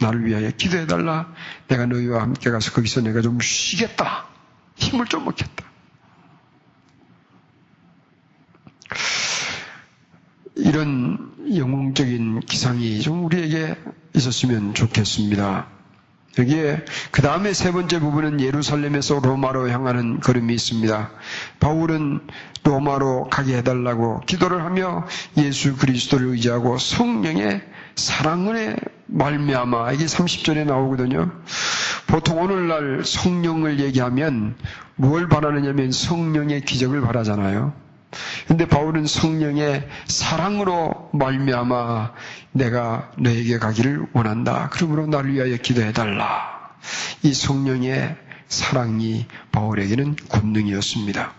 나를 0.00 0.24
위하여 0.24 0.50
기도해달라. 0.50 1.32
내가 1.68 1.86
너희와 1.86 2.22
함께 2.22 2.50
가서 2.50 2.72
거기서 2.72 3.02
내가 3.02 3.20
좀 3.20 3.38
쉬겠다. 3.40 4.26
힘을 4.76 5.06
좀 5.06 5.24
먹겠다. 5.24 5.67
이런 10.68 11.32
영웅적인 11.56 12.40
기상이 12.40 13.00
좀 13.00 13.24
우리에게 13.24 13.74
있었으면 14.14 14.74
좋겠습니다. 14.74 15.66
여기에 16.38 16.84
그 17.10 17.22
다음에 17.22 17.54
세 17.54 17.72
번째 17.72 18.00
부분은 18.00 18.42
예루살렘에서 18.42 19.18
로마로 19.20 19.70
향하는 19.70 20.20
걸음이 20.20 20.52
있습니다. 20.52 21.10
바울은 21.58 22.20
로마로 22.64 23.30
가게 23.30 23.56
해달라고 23.56 24.20
기도를 24.26 24.62
하며 24.62 25.06
예수 25.38 25.74
그리스도를 25.74 26.26
의지하고 26.28 26.76
성령의 26.76 27.62
사랑을 27.96 28.76
말미암아 29.06 29.92
이게 29.92 30.04
30절에 30.04 30.66
나오거든요. 30.66 31.30
보통 32.08 32.42
오늘날 32.42 33.06
성령을 33.06 33.80
얘기하면 33.80 34.54
뭘 34.96 35.30
바라느냐면 35.30 35.92
성령의 35.92 36.60
기적을 36.60 37.00
바라잖아요. 37.00 37.87
근데 38.46 38.66
바울은 38.66 39.06
성령의 39.06 39.86
사랑으로 40.06 41.10
말미암아 41.12 42.12
내가 42.52 43.12
너에게 43.18 43.58
가기를 43.58 44.06
원한다. 44.12 44.70
그러므로 44.72 45.06
나를 45.06 45.34
위하여 45.34 45.56
기도해 45.56 45.92
달라. 45.92 46.72
이 47.22 47.34
성령의 47.34 48.16
사랑이 48.48 49.26
바울에게는 49.52 50.16
권능이었습니다. 50.28 51.32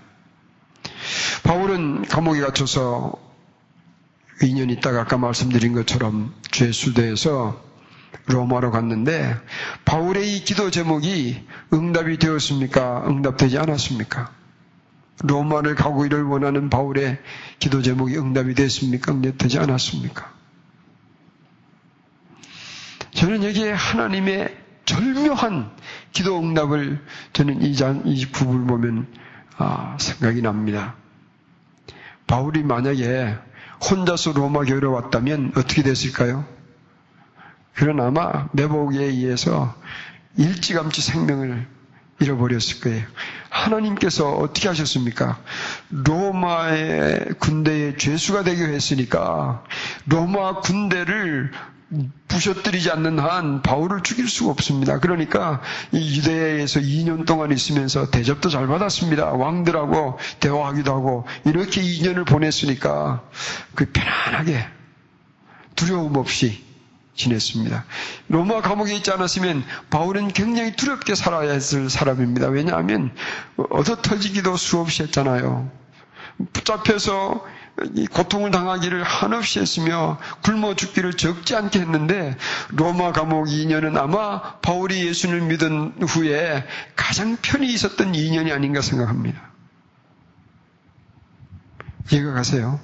바울은 1.44 2.04
감옥에 2.06 2.42
갇혀서 2.42 3.14
2년 4.42 4.70
있다가 4.72 5.02
아까 5.02 5.18
말씀드린 5.18 5.74
것처럼 5.74 6.34
죄수대에서 6.52 7.62
로마로 8.28 8.72
갔는데 8.72 9.36
바울의 9.86 10.36
이 10.36 10.44
기도 10.44 10.70
제목이 10.70 11.46
응답이 11.74 12.18
되었습니까? 12.18 13.08
응답되지 13.08 13.58
않았습니까? 13.58 14.39
로마를 15.24 15.76
가고 15.76 16.06
이를 16.06 16.24
원하는 16.24 16.70
바울의 16.70 17.20
기도 17.60 17.82
제목이 17.82 18.18
응답이 18.18 18.54
됐습니까? 18.54 19.12
응답되지 19.12 19.60
않았습니까? 19.60 20.32
저는 23.12 23.44
여기에 23.44 23.72
하나님의 23.72 24.58
절묘한 24.86 25.72
기도 26.12 26.40
응답을 26.40 27.04
저는 27.34 27.62
이, 27.62 27.76
장, 27.76 28.04
이 28.06 28.26
부분을 28.28 28.66
보면 28.66 29.08
아, 29.58 29.98
생각이 30.00 30.42
납니다. 30.42 30.96
바울이 32.28 32.64
만약에 32.64 33.36
혼자서 33.90 34.34
로마 34.34 34.64
교회로 34.64 34.92
왔다면 34.92 35.54
어떻게 35.56 35.84
됐을까요? 35.84 36.46
그런 37.74 38.00
아마 38.00 38.48
매복에 38.54 39.04
의해서 39.04 39.76
일찌감치 40.38 41.02
생명을 41.02 41.68
잃어버렸을 42.20 42.82
거예요. 42.82 43.06
하나님께서 43.50 44.32
어떻게 44.38 44.68
하셨습니까? 44.68 45.40
로마의 45.90 47.26
군대의 47.40 47.98
죄수가 47.98 48.44
되게 48.44 48.64
했으니까 48.66 49.64
로마 50.06 50.62
군대를 50.62 51.52
부셔뜨리지 52.28 52.92
않는 52.92 53.18
한 53.18 53.64
바울을 53.64 54.04
죽일 54.04 54.30
수가 54.30 54.52
없습니다. 54.52 55.00
그러니까 55.00 55.62
이 55.92 56.18
유대에서 56.18 56.80
2년 56.80 57.26
동안 57.26 57.52
있으면서 57.52 58.12
대접도 58.12 58.50
잘 58.50 58.68
받았습니다. 58.68 59.32
왕들하고 59.32 60.20
대화하기도 60.40 60.94
하고 60.94 61.26
이렇게 61.46 61.82
2년을 61.82 62.28
보냈으니까 62.28 63.24
그 63.74 63.92
편안하게 63.92 64.68
두려움 65.76 66.16
없이 66.18 66.69
지냈습니다. 67.20 67.86
로마 68.30 68.62
감옥에 68.62 68.96
있지 68.96 69.12
않았으면 69.12 69.64
바울은 69.90 70.30
굉장히 70.30 70.76
두렵게 70.76 71.16
살아야 71.16 71.52
했을 71.52 71.90
사람입니다. 71.90 72.48
왜냐하면 72.48 73.14
얻어 73.70 74.02
터지기도 74.02 74.56
수없이 74.56 75.04
했잖아요. 75.04 75.70
붙잡혀서 76.54 77.46
고통을 78.12 78.52
당하기를 78.52 79.04
한없이 79.04 79.60
했으며 79.60 80.18
굶어 80.44 80.76
죽기를 80.76 81.14
적지 81.14 81.56
않게 81.56 81.80
했는데 81.80 82.38
로마 82.70 83.12
감옥 83.12 83.48
2년은 83.48 83.98
아마 83.98 84.56
바울이 84.60 85.06
예수를 85.06 85.42
믿은 85.42 85.96
후에 86.02 86.66
가장 86.96 87.38
편히 87.42 87.74
있었던 87.74 88.14
2년이 88.14 88.54
아닌가 88.54 88.82
생각합니다. 88.82 89.50
이해가 92.12 92.34
가세요? 92.34 92.80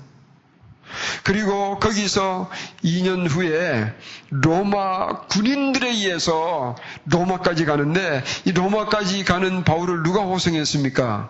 그리고 1.24 1.80
거기서 1.80 2.50
2년 2.84 3.30
후에 3.30 3.94
로마 4.30 5.22
군인들에 5.28 5.90
의해서 5.90 6.76
로마까지 7.06 7.66
가는데 7.66 8.24
이 8.46 8.52
로마까지 8.52 9.24
가는 9.26 9.64
바울을 9.64 10.04
누가 10.04 10.22
호송했습니까? 10.22 11.30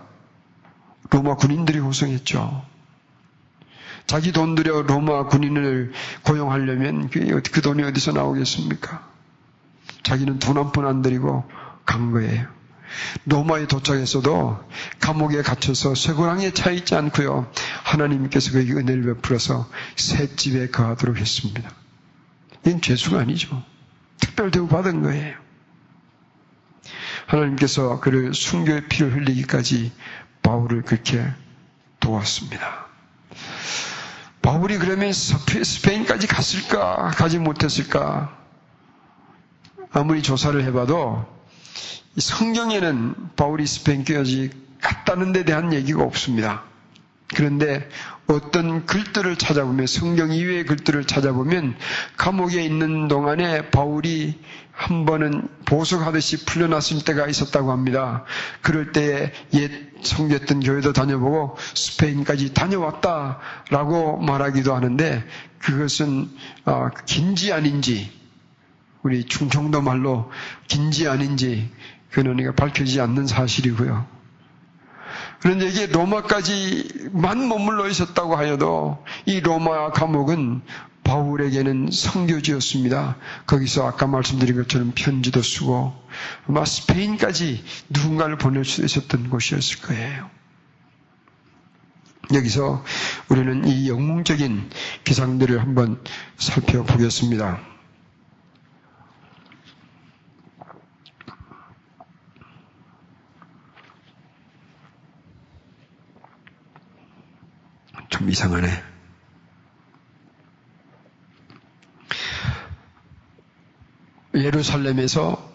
로마 1.12 1.36
군인들이 1.36 1.80
호송했죠. 1.80 2.63
자기 4.08 4.32
돈 4.32 4.56
들여 4.56 4.84
로마 4.84 5.25
군인을 5.28 5.91
고용하려면 6.23 7.10
그, 7.10 7.41
그 7.51 7.62
돈이 7.62 7.84
어디서 7.84 8.12
나오겠습니까? 8.12 9.08
자기는 10.04 10.39
돈 10.39 10.58
한 10.58 10.71
푼 10.71 10.86
안 10.86 11.01
들이고 11.01 11.43
간 11.86 12.12
거예요. 12.12 12.47
로마에 13.25 13.67
도착했어도 13.67 14.60
감옥에 14.99 15.41
갇혀서 15.41 15.95
쇠고랑에 15.95 16.51
차 16.51 16.71
있지 16.71 16.95
않고요. 16.95 17.51
하나님께서 17.84 18.51
그에게 18.51 18.73
은혜를 18.73 19.03
베풀어서 19.15 19.69
새 19.95 20.36
집에 20.36 20.69
거하도록 20.69 21.17
했습니다. 21.17 21.69
이건 22.65 22.81
죄수가 22.81 23.19
아니죠. 23.19 23.63
특별 24.19 24.51
대우 24.51 24.67
받은 24.67 25.01
거예요. 25.03 25.36
하나님께서 27.27 27.99
그를 27.99 28.34
순교의 28.34 28.88
피를 28.88 29.15
흘리기까지 29.15 29.91
바울을 30.41 30.84
그렇게 30.84 31.25
도왔습니다. 31.99 32.86
바울이 34.41 34.77
그러면 34.77 35.12
스페인까지 35.12 36.27
갔을까? 36.27 37.12
가지 37.15 37.39
못했을까? 37.39 38.38
아무리 39.91 40.21
조사를 40.21 40.62
해봐도 40.65 41.25
성경에는 42.17 43.15
바울이 43.36 43.65
스페인까지 43.65 44.51
갔다는 44.82 45.34
데 45.34 45.43
대한 45.43 45.73
얘기가 45.73 46.04
없습니다. 46.04 46.63
그런데 47.34 47.89
어떤 48.28 48.86
글들을 48.86 49.36
찾아보면 49.36 49.88
성경 49.88 50.32
이외의 50.32 50.65
글들을 50.65 51.06
찾아보면 51.06 51.75
감옥에 52.17 52.63
있는 52.63 53.08
동안에 53.08 53.69
바울이 53.71 54.39
한 54.71 55.06
번은 55.06 55.47
보석하듯이 55.65 56.45
풀려났을 56.45 57.04
때가 57.04 57.28
있었다고 57.28 57.71
합니다. 57.71 58.25
그럴 58.62 58.91
때에 58.91 59.32
옛 59.54 59.71
성겼던 60.01 60.60
교회도 60.60 60.93
다녀보고 60.93 61.58
스페인까지 61.73 62.54
다녀왔다라고 62.54 64.17
말하기도 64.17 64.75
하는데 64.75 65.23
그것은 65.60 66.30
어, 66.65 66.89
긴지 67.06 67.54
아닌지 67.54 68.12
우리 69.01 69.23
충청도 69.23 69.82
말로 69.82 70.32
긴지 70.67 71.08
아닌지 71.08 71.69
그는 72.15 72.39
이가 72.39 72.54
밝혀지지 72.54 73.01
않는 73.01 73.28
사실이고요. 73.28 74.08
그런데 75.41 75.67
이게 75.67 75.86
로마까지만 75.88 77.49
머물러 77.49 77.89
있었다고 77.89 78.38
하여도 78.38 79.04
이 79.25 79.41
로마 79.41 79.91
감옥은 79.91 80.62
바울에게는 81.04 81.89
성교지였습니다. 81.91 83.17
거기서 83.47 83.86
아까 83.86 84.08
말씀드린 84.08 84.56
것처럼 84.56 84.93
편지도 84.95 85.41
쓰고 85.41 85.93
아마 86.47 86.63
스페인까지 86.63 87.65
누군가를 87.89 88.38
보낼 88.38 88.63
수 88.63 88.86
있었던 88.86 89.30
곳이었을 89.30 89.82
거예요. 89.82 90.30
여기서 92.34 92.82
우리는 93.28 93.67
이 93.67 93.89
영웅적인 93.89 94.69
기상들을 95.04 95.62
한번 95.62 96.01
살펴보겠습니다. 96.38 97.75
좀 108.17 108.30
이상하네. 108.30 108.69
예루살렘에서 114.36 115.54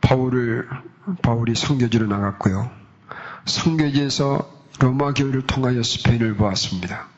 바울을 0.00 0.68
바울이 1.22 1.56
성교지로 1.56 2.06
나갔고요. 2.06 2.70
성교지에서 3.46 4.48
로마 4.78 5.12
교회를 5.12 5.46
통하여 5.46 5.82
스페인을 5.82 6.36
보았습니다. 6.36 7.08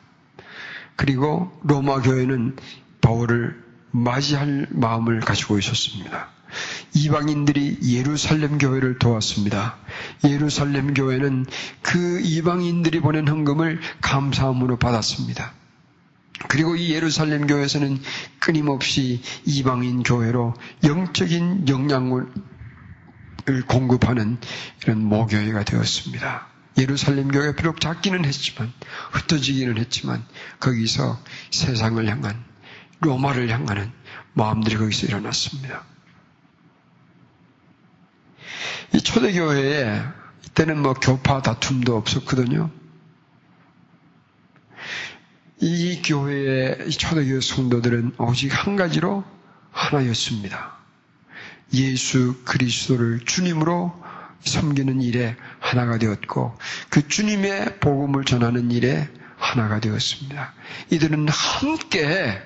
그리고 0.95 1.55
로마 1.63 2.01
교회는 2.01 2.57
바울을 3.01 3.63
맞이할 3.91 4.67
마음을 4.71 5.19
가지고 5.19 5.59
있었습니다. 5.59 6.29
이방인들이 6.93 7.79
예루살렘 7.83 8.57
교회를 8.57 8.99
도왔습니다. 8.99 9.77
예루살렘 10.23 10.93
교회는 10.93 11.45
그 11.81 12.19
이방인들이 12.21 12.99
보낸 12.99 13.27
헌금을 13.27 13.79
감사함으로 14.01 14.77
받았습니다. 14.77 15.53
그리고 16.47 16.75
이 16.75 16.91
예루살렘 16.93 17.47
교회에서는 17.47 17.99
끊임없이 18.39 19.21
이방인 19.45 20.03
교회로 20.03 20.53
영적인 20.83 21.67
영향을 21.67 22.27
공급하는 23.67 24.37
이런 24.83 25.03
모교회가 25.03 25.63
되었습니다. 25.63 26.47
예루살렘 26.77 27.29
교회가 27.29 27.55
비록 27.55 27.81
작기는 27.81 28.23
했지만 28.23 28.71
흩어지기는 29.11 29.77
했지만 29.77 30.23
거기서 30.59 31.19
세상을 31.51 32.07
향한 32.07 32.41
로마를 33.01 33.49
향하는 33.49 33.91
마음들이 34.33 34.77
거기서 34.77 35.07
일어났습니다. 35.07 35.83
이 38.93 39.01
초대교회에 39.01 40.01
이때는 40.45 40.81
뭐 40.81 40.93
교파 40.93 41.41
다툼도 41.41 41.95
없었거든요. 41.95 42.69
이 45.61 46.01
교회의 46.01 46.89
초대교회 46.89 47.41
성도들은 47.41 48.15
오직 48.17 48.49
한 48.49 48.75
가지로 48.75 49.23
하나였습니다. 49.71 50.77
예수 51.73 52.41
그리스도를 52.45 53.19
주님으로 53.25 53.93
섬기는 54.41 55.01
일에 55.01 55.35
하나가 55.59 55.97
되었고 55.97 56.57
그 56.89 57.07
주님의 57.07 57.79
복음을 57.79 58.23
전하는 58.23 58.71
일에 58.71 59.09
하나가 59.37 59.79
되었습니다. 59.79 60.53
이들은 60.91 61.27
함께 61.29 62.41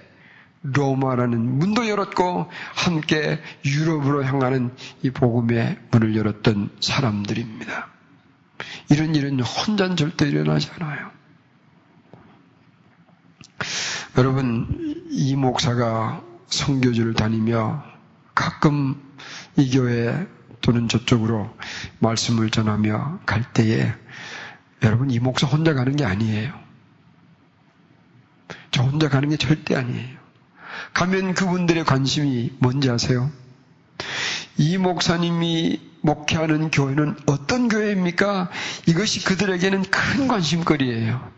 로마라는 0.64 1.60
문도 1.60 1.88
열었고 1.88 2.50
함께 2.74 3.42
유럽으로 3.66 4.24
향하는 4.24 4.74
이 5.02 5.12
복음의 5.12 5.78
문을 5.92 6.16
열었던 6.16 6.70
사람들입니다. 6.80 7.90
이런 8.90 9.16
일은 9.16 9.40
혼자 9.42 9.94
절대 9.96 10.28
일어나지 10.28 10.70
않아요. 10.76 11.12
여러분, 14.18 15.06
이 15.10 15.36
목사가 15.36 16.24
성교지를 16.48 17.14
다니며 17.14 17.84
가끔 18.36 19.02
이 19.58 19.70
교회 19.72 20.28
또는 20.62 20.88
저쪽으로 20.88 21.56
말씀을 22.00 22.50
전하며 22.50 23.20
갈 23.26 23.44
때에 23.54 23.94
여러분 24.82 25.12
이 25.12 25.20
목사 25.20 25.46
혼자 25.46 25.74
가는 25.74 25.96
게 25.96 26.06
아니에요. 26.06 26.54
저 28.72 28.84
혼자 28.84 29.10
가는 29.10 29.30
게 29.30 29.38
절대 29.38 29.76
아니에요. 29.76 30.23
가면 30.94 31.34
그분들의 31.34 31.84
관심이 31.86 32.52
뭔지 32.60 32.90
아세요? 32.90 33.32
이 34.58 34.78
목사님이 34.78 35.82
목회하는 36.02 36.70
교회는 36.70 37.16
어떤 37.26 37.70
교회입니까? 37.70 38.50
이것이 38.88 39.24
그들에게는 39.24 39.84
큰 39.84 40.28
관심거리예요. 40.28 41.32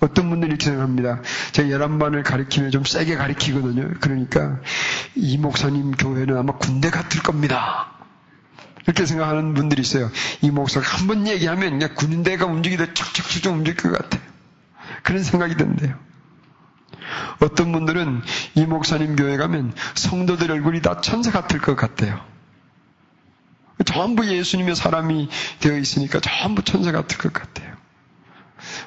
어떤 0.00 0.28
분들이 0.28 0.56
생각합니다. 0.62 1.22
제가 1.52 1.70
열한반을 1.70 2.22
가리키면 2.22 2.70
좀 2.70 2.84
세게 2.84 3.16
가리키거든요. 3.16 3.94
그러니까 4.00 4.60
이 5.14 5.38
목사님 5.38 5.92
교회는 5.92 6.36
아마 6.36 6.52
군대 6.58 6.90
같을 6.90 7.22
겁니다. 7.22 7.92
이렇게 8.84 9.06
생각하는 9.06 9.54
분들이 9.54 9.80
있어요. 9.82 10.10
이 10.42 10.50
목사가 10.50 10.86
한 10.96 11.06
번 11.06 11.26
얘기하면 11.26 11.78
그냥 11.78 11.94
군대가 11.94 12.46
움직이듯 12.46 12.94
척척척 12.94 13.52
움직일 13.54 13.90
것 13.90 13.98
같아요. 13.98 14.22
그런 15.02 15.22
생각이 15.24 15.56
든대요. 15.56 15.94
어떤 17.40 17.72
분들은 17.72 18.22
이 18.54 18.66
목사님 18.66 19.16
교회 19.16 19.36
가면 19.36 19.74
성도들 19.94 20.50
얼굴이 20.50 20.82
다 20.82 21.00
천사 21.00 21.30
같을 21.30 21.60
것 21.60 21.76
같아요. 21.76 22.20
전부 23.84 24.26
예수님의 24.26 24.74
사람이 24.74 25.28
되어 25.60 25.78
있으니까 25.78 26.20
전부 26.20 26.62
천사 26.62 26.92
같을 26.92 27.18
것 27.18 27.32
같아요. 27.32 27.76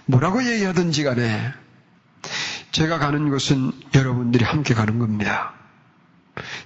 뭐라고 0.05 0.43
얘기하든지 0.43 1.03
간에 1.03 1.53
제가 2.71 2.99
가는 2.99 3.29
곳은 3.29 3.71
여러분들이 3.95 4.43
함께 4.45 4.73
가는 4.73 4.99
겁니다. 4.99 5.53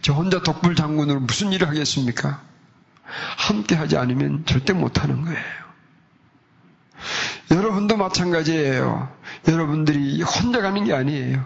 저 0.01 0.13
혼자 0.13 0.41
독불 0.41 0.75
장군으로 0.75 1.21
무슨 1.21 1.51
일을 1.51 1.67
하겠습니까? 1.67 2.41
함께 3.38 3.75
하지 3.75 3.97
않으면 3.97 4.45
절대 4.45 4.73
못하는 4.73 5.23
거예요. 5.23 5.65
여러분도 7.51 7.97
마찬가지예요. 7.97 9.10
여러분들이 9.47 10.21
혼자 10.21 10.62
가는 10.62 10.84
게 10.84 10.93
아니에요. 10.93 11.45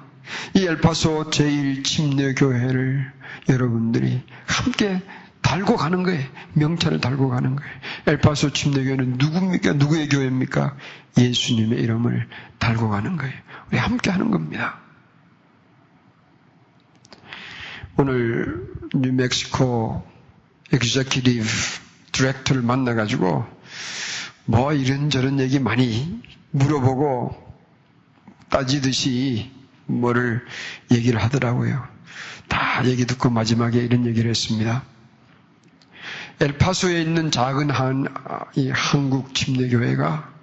이 0.56 0.66
엘파소 0.66 1.30
제1침례교회를 1.32 3.12
여러분들이 3.50 4.22
함께 4.46 5.02
달고 5.42 5.78
가는 5.78 6.04
거예요. 6.04 6.24
명찰을 6.54 7.02
달고 7.02 7.30
가는 7.30 7.56
거예요. 7.56 7.72
엘파소 8.08 8.52
침례교회는 8.52 9.18
누굽니까? 9.18 9.74
누구의 9.74 10.10
교회입니까? 10.10 10.76
예수님의 11.18 11.80
이름을 11.82 12.28
달고 12.60 12.90
가는 12.90 13.18
거예요. 13.18 13.34
우리 13.72 13.78
함께 13.78 14.12
하는 14.12 14.32
겁니다. 14.32 14.80
오늘 17.98 18.68
뉴멕시코 18.94 20.08
executive 20.72 21.46
디렉터를 22.12 22.62
만나가지고 22.62 23.46
뭐 24.46 24.74
이런저런 24.74 25.40
얘기 25.40 25.60
많이 25.60 26.22
물어보고 26.52 27.49
따지듯이 28.50 29.52
뭐를 29.86 30.46
얘기를 30.92 31.22
하더라고요. 31.22 31.88
다 32.48 32.86
얘기 32.86 33.06
듣고 33.06 33.30
마지막에 33.30 33.80
이런 33.80 34.06
얘기를 34.06 34.30
했습니다. 34.30 34.84
엘파소에 36.42 37.02
있는 37.02 37.32
작은 37.32 37.70
한, 37.70 38.06
이 38.56 38.70
한국 38.70 39.36
침례교회가 39.36 40.34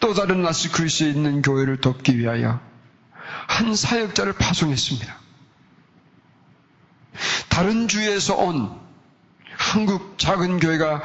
또 0.00 0.14
다른 0.14 0.42
나스 0.42 0.72
그리스에 0.72 1.10
있는 1.10 1.42
교회를 1.42 1.80
돕기 1.80 2.18
위하여 2.18 2.60
한 3.48 3.74
사역자를 3.76 4.32
파송했습니다. 4.34 5.16
다른 7.48 7.88
주에서 7.88 8.36
온 8.36 8.80
한국 9.70 10.18
작은 10.18 10.58
교회가 10.58 11.00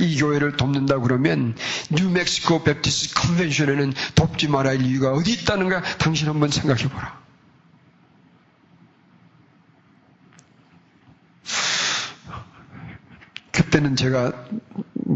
이 0.00 0.18
교회를 0.18 0.56
돕는다 0.56 0.98
그러면 0.98 1.54
뉴멕시코 1.90 2.64
베프티스 2.64 3.14
컨벤션에는 3.14 3.92
돕지 4.16 4.48
말아야 4.48 4.76
할 4.76 4.84
이유가 4.84 5.12
어디 5.12 5.32
있다는가 5.34 5.82
당신 5.98 6.26
한번 6.28 6.50
생각해 6.50 6.88
보라. 6.88 7.16
그때는 13.52 13.94
제가 13.94 14.32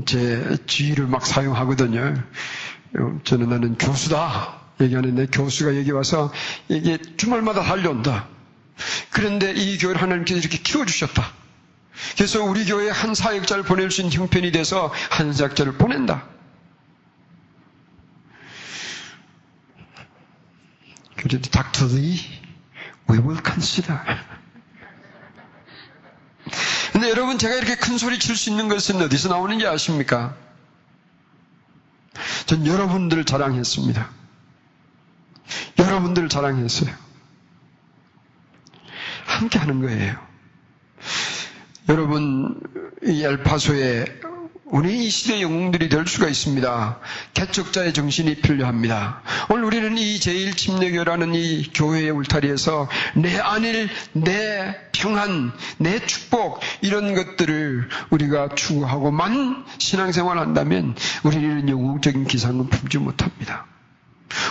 제 0.06 0.56
지위를 0.68 1.08
막 1.08 1.26
사용하거든요. 1.26 2.22
저는 3.24 3.48
나는 3.48 3.76
교수다. 3.78 4.60
얘기하는데 4.80 5.26
교수가 5.26 5.76
여기 5.76 5.90
와서 5.90 6.32
이게 6.68 6.98
주말마다 7.16 7.62
달려온다. 7.64 8.28
그런데 9.10 9.52
이 9.52 9.76
교회를 9.78 10.00
하나님께서 10.00 10.38
이렇게 10.38 10.58
키워주셨다. 10.58 11.41
그래서 12.16 12.42
우리 12.42 12.64
교회에 12.64 12.90
한 12.90 13.14
사역자를 13.14 13.64
보낼 13.64 13.90
수 13.90 14.00
있는 14.00 14.12
형편이 14.16 14.52
돼서 14.52 14.92
한 15.10 15.32
사역자를 15.32 15.74
보낸다. 15.74 16.26
그래도 21.16 21.50
닥터 21.50 21.86
리, 21.86 22.18
we 23.10 23.18
will 23.18 23.40
consider. 23.44 24.00
근데 26.92 27.08
여러분 27.10 27.38
제가 27.38 27.54
이렇게 27.54 27.76
큰 27.76 27.96
소리 27.96 28.18
칠 28.18 28.36
수 28.36 28.50
있는 28.50 28.68
것은 28.68 29.00
어디서 29.00 29.28
나오는지 29.28 29.66
아십니까? 29.66 30.36
전 32.46 32.66
여러분들을 32.66 33.24
자랑했습니다. 33.24 34.10
여러분들을 35.78 36.28
자랑했어요. 36.28 36.94
함께 39.24 39.58
하는 39.58 39.80
거예요. 39.80 40.31
여러분, 41.92 42.58
이 43.04 43.22
엘파소에 43.22 44.06
우리 44.64 45.04
이 45.04 45.10
시대 45.10 45.42
영웅들이 45.42 45.90
될 45.90 46.06
수가 46.06 46.26
있습니다. 46.26 47.00
개척자의 47.34 47.92
정신이 47.92 48.36
필요합니다. 48.36 49.20
오늘 49.50 49.64
우리는 49.64 49.98
이 49.98 50.18
제1침례교라는 50.18 51.34
이 51.34 51.70
교회의 51.74 52.08
울타리에서 52.08 52.88
내 53.16 53.38
안일, 53.38 53.90
내 54.14 54.74
평안, 54.92 55.52
내 55.76 55.98
축복 56.06 56.60
이런 56.80 57.14
것들을 57.14 57.90
우리가 58.08 58.54
추구하고만 58.54 59.66
신앙생활 59.76 60.38
한다면 60.38 60.94
우리는 61.24 61.68
영웅적인 61.68 62.24
기상은 62.24 62.70
품지 62.70 62.96
못합니다. 62.96 63.66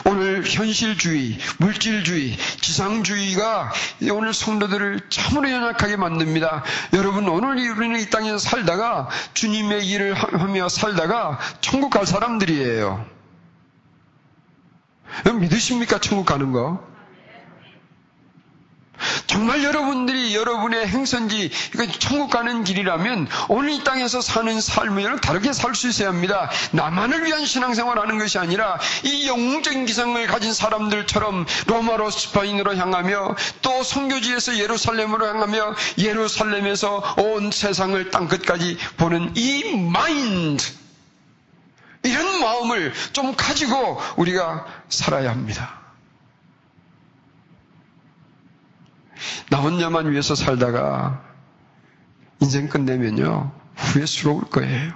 오늘 0.06 0.44
현실주의, 0.46 1.38
물질주의, 1.58 2.38
지상주의가 2.62 3.72
오늘 4.12 4.34
성도들을 4.34 5.10
참으로 5.10 5.50
연약하게 5.50 5.96
만듭니다. 5.98 6.64
여러분, 6.94 7.28
오늘 7.28 7.58
우리는 7.72 8.00
이 8.00 8.10
땅에 8.10 8.38
살다가 8.38 9.10
주님의 9.34 9.88
일을 9.88 10.14
하며 10.14 10.70
살다가 10.70 11.40
천국 11.62 11.92
갈 11.92 12.06
사람들이에요. 12.06 13.06
믿으십니까? 15.40 16.00
천국 16.00 16.26
가는 16.26 16.52
거? 16.52 16.91
정말 19.28 19.64
여러분들이 19.64 20.36
여러분의 20.36 20.88
행선지, 20.88 21.52
이거 21.74 21.88
천국 22.00 22.30
가는 22.30 22.64
길이라면 22.64 23.28
오늘 23.50 23.72
이 23.72 23.84
땅에서 23.84 24.22
사는 24.22 24.62
삶을 24.62 25.22
다르게 25.22 25.54
살 25.54 25.76
수 25.76 25.88
있어야 25.88 26.10
합니다. 26.10 26.50
나만을 26.72 27.26
위한 27.26 27.46
신앙생활 27.46 27.98
하는 27.98 28.20
것이 28.20 28.38
아니라 28.38 28.78
이 29.04 29.28
영웅적인 29.28 29.86
기성을 29.86 30.28
가진 30.28 30.54
사람들처럼 30.54 31.46
로마로 31.68 32.12
스파인으로 32.12 32.76
향하며 32.76 33.36
또 33.62 33.84
성교지에서 33.84 34.58
예루살렘으로 34.58 35.28
향하며 35.28 35.76
예루살렘에서 35.98 37.16
온 37.18 37.52
세상을 37.52 38.12
땅끝까지 38.12 38.78
보는 38.98 39.34
이 39.36 39.76
마인드, 39.76 40.64
이런 42.04 42.40
마음을 42.40 42.94
좀 43.14 43.36
가지고 43.36 44.02
우리가 44.18 44.66
살아야 44.90 45.30
합니다. 45.30 45.81
나 49.50 49.60
혼자만 49.60 50.12
위해서 50.12 50.36
살다가 50.36 51.22
인생 52.40 52.70
끝내면요 52.70 53.52
후회스러울 53.76 54.46
거예요. 54.46 54.94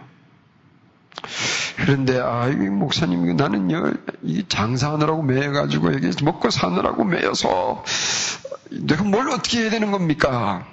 그런데 1.78 2.20
아, 2.20 2.48
이 2.48 2.56
목사님 2.56 3.36
나는요 3.36 3.94
이 4.24 4.46
장사하느라고 4.48 5.22
매여가지고 5.24 5.94
여기 5.94 6.12
먹고 6.24 6.50
사느라고 6.50 7.04
매여서 7.04 7.84
내가 8.72 9.04
뭘 9.04 9.30
어떻게 9.30 9.62
해야 9.62 9.70
되는 9.70 9.92
겁니까? 9.92 10.66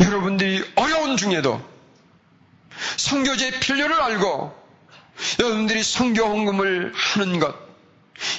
여러분들이 0.00 0.64
어려운 0.76 1.16
중에도 1.16 1.60
성교제 2.96 3.60
필요를 3.60 4.00
알고 4.00 4.54
여러분들이 5.40 5.82
성교 5.82 6.22
헌금을 6.22 6.92
하는 6.94 7.40
것 7.40 7.65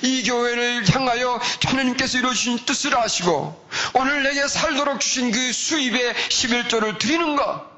이 0.02 0.24
교회를 0.24 0.86
향하여 0.90 1.40
하나님께서 1.66 2.18
이루어주신 2.18 2.66
뜻을 2.66 2.98
아시고 2.98 3.70
오늘 3.94 4.24
내게 4.24 4.48
살도록 4.48 5.00
주신 5.00 5.32
그 5.32 5.52
수입의 5.52 6.14
11조를 6.14 6.98
드리는 7.00 7.36
것. 7.36 7.78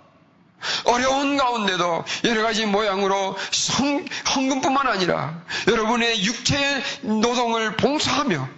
어려운 0.84 1.38
가운데도 1.38 2.04
여러 2.26 2.44
가지 2.44 2.66
모양으로 2.66 3.38
성, 3.52 4.06
헌금뿐만 4.36 4.88
아니라 4.88 5.42
여러분의 5.68 6.26
육체의 6.26 6.84
노동을 7.02 7.78
봉사하며 7.78 8.50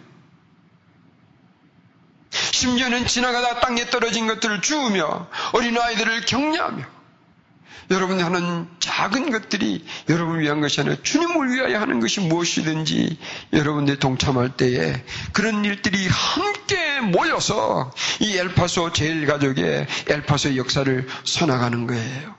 심지어는 2.32 3.06
지나가다 3.06 3.60
땅에 3.60 3.90
떨어진 3.90 4.28
것들을 4.28 4.62
주우며 4.62 5.28
어린아이들을 5.54 6.26
격려하며 6.26 7.01
여러분이 7.92 8.24
하는 8.24 8.68
작은 8.80 9.32
것들이 9.32 9.86
여러분을 10.10 10.42
위한 10.42 10.62
것이 10.62 10.80
아니라 10.80 10.96
주님을 11.04 11.52
위하여 11.52 11.80
하는 11.80 12.00
것이 12.00 12.22
무엇이든지 12.22 13.18
여러분들이 13.54 14.00
동참할 14.00 14.56
때에 14.56 15.04
그런 15.34 15.66
일들이 15.66 16.08
함께 16.08 17.02
모여서 17.02 17.92
이 18.22 18.38
엘파소 18.38 18.94
제일가족의 18.94 19.88
엘파소의 20.08 20.58
역사를 20.58 21.08
써나가는 21.26 21.86
거예요. 21.86 22.36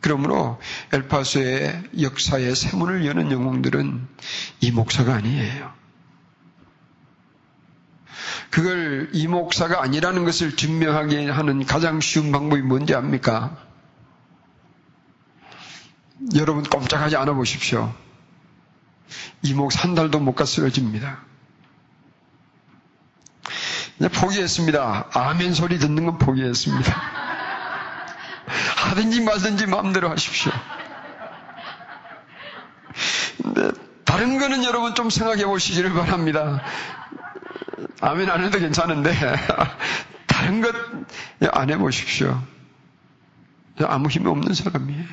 그러므로 0.00 0.58
엘파소의 0.92 1.82
역사의 2.00 2.56
세문을 2.56 3.04
여는 3.04 3.30
영웅들은 3.30 4.08
이 4.60 4.70
목사가 4.70 5.14
아니에요. 5.14 5.76
그걸 8.50 9.10
이 9.12 9.26
목사가 9.26 9.82
아니라는 9.82 10.24
것을 10.24 10.56
증명하게 10.56 11.28
하는 11.28 11.66
가장 11.66 12.00
쉬운 12.00 12.32
방법이 12.32 12.62
뭔지 12.62 12.94
압니까? 12.94 13.67
여러분 16.36 16.62
꼼짝하지 16.64 17.16
않아 17.16 17.32
보십시오. 17.34 17.92
이목 19.42 19.72
한 19.82 19.94
달도 19.94 20.20
못 20.20 20.34
가 20.34 20.44
쓰러집니다. 20.44 21.18
이제 23.98 24.08
포기했습니다. 24.08 25.06
아멘 25.12 25.54
소리 25.54 25.78
듣는 25.78 26.04
건 26.06 26.18
포기했습니다. 26.18 26.94
하든지 28.90 29.20
말든지 29.22 29.66
마음대로 29.66 30.10
하십시오. 30.10 30.52
근데 33.42 33.70
다른 34.04 34.38
거는 34.38 34.64
여러분 34.64 34.94
좀 34.94 35.10
생각해 35.10 35.44
보시기를 35.46 35.92
바랍니다. 35.94 36.62
아멘 38.00 38.30
안 38.30 38.44
해도 38.44 38.58
괜찮은데 38.58 39.12
다른 40.26 40.60
것 40.60 40.74
안 41.52 41.70
해보십시오. 41.70 42.42
아무 43.86 44.08
힘이 44.08 44.26
없는 44.26 44.54
사람이에요. 44.54 45.04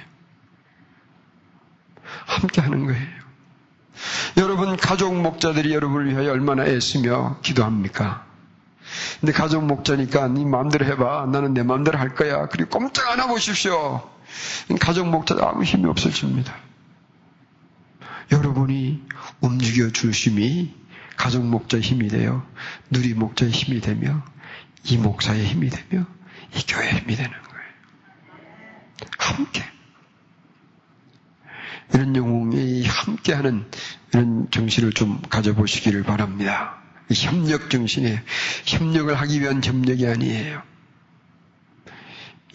함께 2.46 2.62
하는 2.62 2.86
거예요. 2.86 3.08
여러분 4.38 4.78
가족 4.78 5.16
목자들이 5.16 5.74
여러분을 5.74 6.12
위하여 6.12 6.32
얼마나 6.32 6.66
애쓰며 6.66 7.40
기도합니까? 7.42 8.26
근데 9.20 9.32
가족 9.34 9.66
목자니까 9.66 10.28
네 10.28 10.46
마음대로 10.46 10.86
해봐. 10.86 11.28
나는 11.32 11.54
내 11.54 11.64
마음대로 11.64 11.98
할 11.98 12.14
거야. 12.14 12.48
그리고 12.48 12.78
꼼짝 12.80 13.10
안 13.10 13.20
하고 13.20 13.34
보십시오. 13.34 14.08
가족 14.80 15.08
목자 15.08 15.36
아무 15.40 15.64
힘이 15.64 15.90
없어집니다. 15.90 16.56
여러분이 18.32 19.04
움직여 19.42 19.90
주심이 19.90 20.74
가족 21.18 21.46
목자의 21.46 21.82
힘이 21.82 22.10
되어 22.10 22.46
누리 22.92 23.14
목자의 23.14 23.52
힘이 23.52 23.82
되며 23.82 24.22
이 24.84 24.98
목사의 24.98 25.46
힘이 25.46 25.70
되며 25.70 26.06
이 26.56 26.66
교회의 26.68 27.00
힘이 27.00 27.16
되는 27.16 27.32
거예요. 27.32 27.66
함께. 29.18 29.75
이런 31.94 32.16
영웅이 32.16 32.84
함께하는 32.86 33.66
이런 34.14 34.48
정신을 34.52 34.94
좀 34.94 35.22
가져보시기를 35.30 36.04
바랍니다. 36.04 36.82
협력 37.14 37.70
정신에 37.70 38.24
협력을 38.66 39.14
하기 39.14 39.42
위한 39.42 39.62
협력이 39.64 40.08
아니에요. 40.08 40.62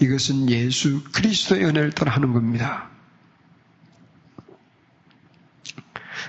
이것은 0.01 0.49
예수 0.51 1.03
그리스도의 1.13 1.65
은혜를 1.67 1.93
따라 1.93 2.13
하는 2.13 2.33
겁니다. 2.33 2.89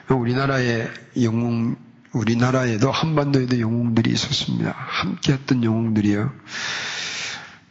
우리나라의 0.10 0.92
영웅, 1.22 1.78
우리나라에도 2.12 2.92
한반도에도 2.92 3.60
영웅들이 3.60 4.12
있었습니다. 4.12 4.72
함께 4.78 5.34
했던 5.34 5.64
영웅들이요. 5.64 6.34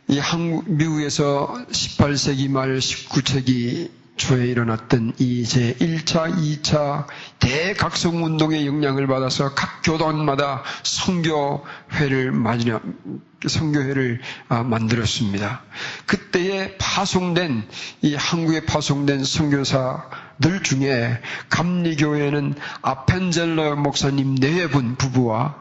이 0.08 0.18
한국, 0.18 0.68
미국에서 0.70 1.54
18세기 1.70 2.48
말 2.50 2.78
19세기 2.78 3.90
초에 4.20 4.46
일어났던 4.48 5.14
이 5.18 5.44
제 5.46 5.74
1차, 5.80 6.36
2차 6.36 7.06
대각성 7.38 8.22
운동의 8.22 8.66
영향을 8.66 9.06
받아서 9.06 9.54
각 9.54 9.80
교단마다 9.82 10.62
성교회를 10.82 12.30
마지막 12.30 12.82
성교회를 13.46 14.20
아, 14.50 14.62
만들었습니다. 14.62 15.62
그때에 16.04 16.76
파송된 16.76 17.66
이 18.02 18.14
한국에 18.14 18.66
파송된 18.66 19.24
선교사들 19.24 20.62
중에 20.62 21.18
감리교회는 21.48 22.54
아펜젤러 22.82 23.76
목사님 23.76 24.34
네 24.34 24.66
분 24.66 24.96
부부와 24.96 25.56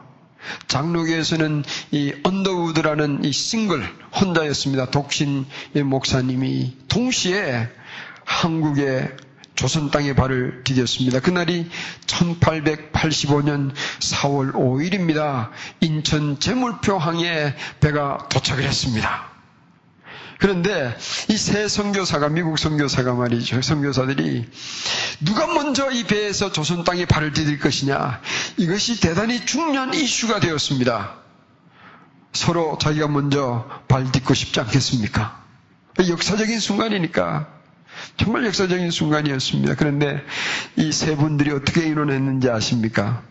장로교에서는 0.68 1.64
이 1.92 2.12
언더우드라는 2.24 3.24
이 3.24 3.32
싱글 3.32 3.82
혼자였습니다. 4.20 4.90
독신 4.90 5.46
목사님이 5.84 6.76
동시에 6.88 7.68
한국의 8.30 9.16
조선 9.56 9.90
땅에 9.90 10.14
발을 10.14 10.62
디뎠습니다. 10.64 11.20
그날이 11.22 11.68
1885년 12.06 13.72
4월 13.98 14.52
5일입니다. 14.54 15.50
인천 15.80 16.38
제물표항에 16.38 17.54
배가 17.80 18.28
도착을 18.30 18.62
했습니다. 18.62 19.28
그런데 20.38 20.96
이새 21.28 21.68
선교사가 21.68 22.30
미국 22.30 22.58
선교사가 22.58 23.12
말이죠. 23.14 23.60
선교사들이 23.60 24.48
누가 25.20 25.46
먼저 25.48 25.90
이 25.90 26.04
배에서 26.04 26.50
조선 26.52 26.84
땅에 26.84 27.04
발을 27.04 27.34
디딜 27.34 27.58
것이냐 27.58 28.22
이것이 28.56 29.00
대단히 29.00 29.44
중요한 29.44 29.92
이슈가 29.92 30.40
되었습니다. 30.40 31.16
서로 32.32 32.78
자기가 32.80 33.08
먼저 33.08 33.68
발 33.88 34.10
딛고 34.10 34.32
싶지 34.32 34.60
않겠습니까? 34.60 35.44
역사적인 36.08 36.58
순간이니까 36.60 37.59
정말 38.16 38.44
역사적인 38.46 38.90
순간이었습니다. 38.90 39.74
그런데 39.76 40.22
이 40.76 40.92
세 40.92 41.16
분들이 41.16 41.50
어떻게 41.50 41.86
이뤄냈는지 41.88 42.50
아십니까? 42.50 43.22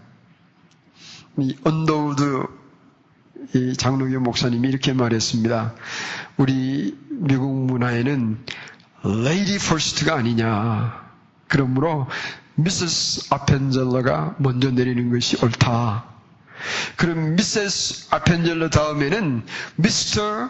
이 1.38 1.55
언더우드 1.63 2.43
이 3.55 3.74
장로교 3.78 4.20
목사님이 4.20 4.67
이렇게 4.67 4.93
말했습니다. 4.93 5.74
우리 6.38 6.97
미국 7.09 7.65
문화에는 7.65 8.38
lady 9.04 9.58
first가 9.60 10.16
아니냐. 10.15 11.09
그러므로 11.47 12.07
미세스 12.55 13.28
아펜젤러가 13.34 14.36
먼저 14.39 14.70
내리는 14.72 15.09
것이 15.11 15.38
옳다. 15.43 16.05
그럼 16.97 17.36
미세스 17.36 18.07
아펜젤러 18.11 18.70
다음에는 18.70 19.45
미스터 19.78 20.49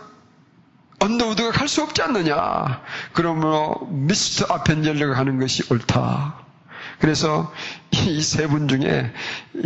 언더우드가 0.99 1.51
갈 1.51 1.67
수 1.67 1.81
없지 1.83 2.01
않느냐. 2.01 2.81
그러므로 3.13 3.87
미스터 3.91 4.53
아펜젤러가 4.53 5.13
가는 5.15 5.39
것이 5.39 5.63
옳다. 5.71 6.35
그래서 6.99 7.53
이 7.91 8.19
세 8.21 8.47
분 8.47 8.67
중에 8.67 9.13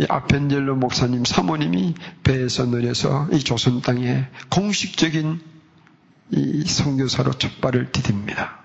아펜젤러 0.08 0.76
목사님 0.76 1.24
사모님이 1.24 1.94
배에서 2.22 2.66
내려서 2.66 3.26
이 3.32 3.40
조선 3.42 3.82
땅에 3.82 4.26
공식적인 4.50 5.40
이 6.30 6.64
선교사로 6.64 7.32
첫 7.38 7.60
발을 7.60 7.90
디딥니다. 7.92 8.58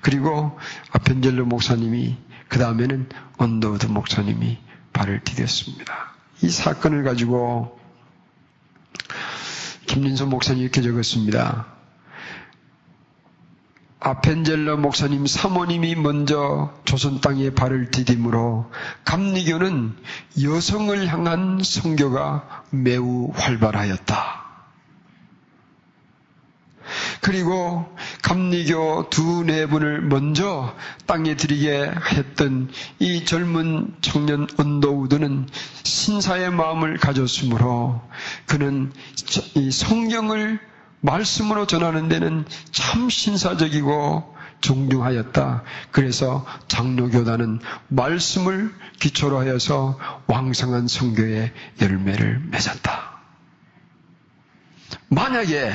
그리고 0.00 0.58
아펜젤러 0.92 1.44
목사님이 1.44 2.16
그 2.48 2.58
다음에는 2.58 3.08
언더우드 3.36 3.86
목사님이 3.86 4.58
발을 4.92 5.20
디뎠습니다. 5.20 5.92
이 6.42 6.48
사건을 6.48 7.04
가지고 7.04 7.78
김린선 9.86 10.30
목사님이 10.30 10.62
이렇게 10.62 10.80
적었습니다. 10.82 11.66
아펜젤러 14.06 14.76
목사님 14.76 15.26
사모님이 15.26 15.94
먼저 15.94 16.70
조선 16.84 17.22
땅에 17.22 17.48
발을 17.48 17.90
디딤으로 17.90 18.70
감리교는 19.06 19.96
여성을 20.42 21.06
향한 21.06 21.62
선교가 21.64 22.64
매우 22.68 23.30
활발하였다. 23.32 24.44
그리고 27.22 27.96
감리교 28.22 29.08
두네 29.08 29.68
분을 29.68 30.02
먼저 30.02 30.76
땅에 31.06 31.34
들이게 31.34 31.90
했던 32.12 32.70
이 32.98 33.24
젊은 33.24 33.94
청년 34.02 34.46
언더우드는 34.58 35.48
신사의 35.82 36.50
마음을 36.50 36.98
가졌으므로 36.98 38.02
그는 38.44 38.92
이 39.54 39.70
성경을 39.70 40.73
말씀으로 41.04 41.66
전하는 41.66 42.08
데는 42.08 42.46
참 42.72 43.10
신사적이고 43.10 44.34
존중하였다. 44.62 45.62
그래서 45.90 46.46
장로교단은 46.68 47.60
말씀을 47.88 48.74
기초로 48.98 49.38
하여서 49.38 49.98
왕성한 50.26 50.88
성교의 50.88 51.52
열매를 51.82 52.40
맺었다. 52.50 53.20
만약에 55.08 55.72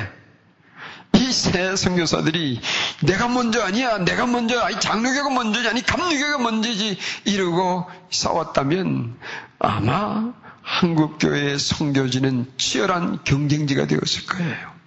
이세 1.15 1.75
선교사들이 1.75 2.59
내가 3.03 3.27
먼저 3.27 3.61
아니야, 3.61 3.99
내가 3.99 4.25
먼저, 4.25 4.59
아니 4.61 4.79
장로교가 4.79 5.29
먼저지, 5.29 5.67
아니 5.67 5.83
감리교가 5.83 6.39
먼저지 6.39 6.97
이러고 7.25 7.85
싸웠다면 8.09 9.15
아마 9.59 10.33
한국교회의 10.63 11.59
성교지는 11.59 12.51
치열한 12.57 13.23
경쟁지가 13.23 13.85
되었을 13.85 14.25
거예요. 14.25 14.78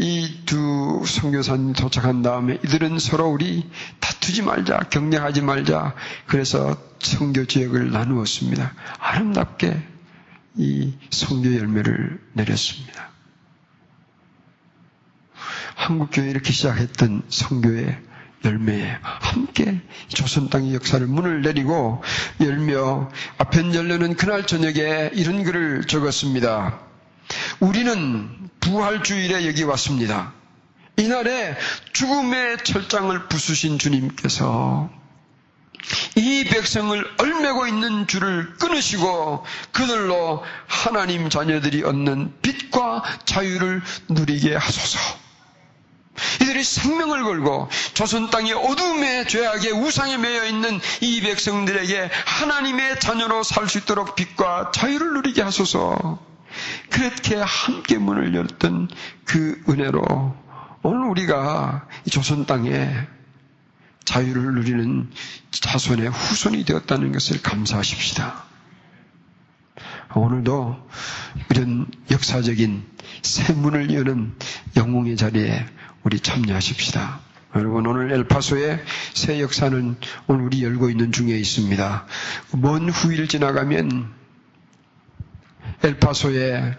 이 0.00 0.46
두 0.46 1.02
선교사님 1.06 1.74
도착한 1.74 2.22
다음에 2.22 2.54
이들은 2.64 2.98
서로 2.98 3.28
우리 3.28 3.68
다투지 4.00 4.40
말자, 4.42 4.78
경쟁하지 4.90 5.42
말자. 5.42 5.94
그래서 6.26 6.74
선교 7.00 7.44
지역을 7.44 7.92
나누었습니다. 7.92 8.72
아름답게 8.98 9.80
이 10.56 10.94
선교 11.10 11.54
열매를 11.54 12.18
내렸습니다. 12.32 13.10
한국교회 15.74 16.30
이렇게 16.30 16.50
시작했던 16.50 17.24
선교의 17.28 17.98
열매에 18.44 18.96
함께 19.02 19.82
조선 20.08 20.48
땅의 20.48 20.74
역사를 20.74 21.06
문을 21.06 21.42
내리고 21.42 22.02
열며 22.40 23.10
아펜젤러는 23.36 24.14
그날 24.16 24.46
저녁에 24.46 25.10
이런 25.12 25.44
글을 25.44 25.84
적었습니다. 25.84 26.89
우리는 27.60 28.50
부활주일에 28.60 29.46
여기 29.46 29.62
왔습니다. 29.64 30.32
이날에 30.96 31.56
죽음의 31.92 32.58
철장을 32.64 33.28
부수신 33.28 33.78
주님께서 33.78 34.90
이 36.16 36.44
백성을 36.44 37.14
얼매고 37.18 37.66
있는 37.66 38.06
줄을 38.06 38.54
끊으시고 38.58 39.44
그들로 39.72 40.44
하나님 40.66 41.30
자녀들이 41.30 41.82
얻는 41.84 42.34
빛과 42.42 43.02
자유를 43.24 43.82
누리게 44.08 44.54
하소서. 44.56 44.98
이들이 46.42 46.62
생명을 46.62 47.22
걸고 47.22 47.70
조선 47.94 48.28
땅의 48.28 48.52
어둠의 48.52 49.26
죄악의 49.26 49.72
우상에 49.72 50.18
매여 50.18 50.44
있는 50.46 50.78
이 51.00 51.22
백성들에게 51.22 52.10
하나님의 52.26 53.00
자녀로 53.00 53.42
살 53.42 53.68
수 53.68 53.78
있도록 53.78 54.16
빛과 54.16 54.72
자유를 54.74 55.14
누리게 55.14 55.40
하소서. 55.40 56.18
그렇게 56.90 57.36
함께 57.36 57.98
문을 57.98 58.34
열었던 58.34 58.88
그 59.24 59.62
은혜로 59.68 60.36
오늘 60.82 61.08
우리가 61.08 61.86
조선 62.10 62.46
땅에 62.46 62.90
자유를 64.04 64.54
누리는 64.54 65.10
자손의 65.50 66.08
후손이 66.08 66.64
되었다는 66.64 67.12
것을 67.12 67.42
감사하십시다. 67.42 68.44
오늘도 70.14 70.88
이런 71.50 71.86
역사적인 72.10 72.82
새 73.22 73.52
문을 73.52 73.94
여는 73.94 74.34
영웅의 74.76 75.16
자리에 75.16 75.66
우리 76.02 76.18
참여하십시다. 76.18 77.20
여러분 77.56 77.86
오늘 77.86 78.12
엘파소의 78.12 78.82
새 79.14 79.40
역사는 79.40 79.96
오늘 80.26 80.44
우리 80.44 80.64
열고 80.64 80.88
있는 80.90 81.12
중에 81.12 81.36
있습니다. 81.36 82.06
먼 82.52 82.88
후일 82.88 83.28
지나가면 83.28 84.19
엘파소에 85.82 86.76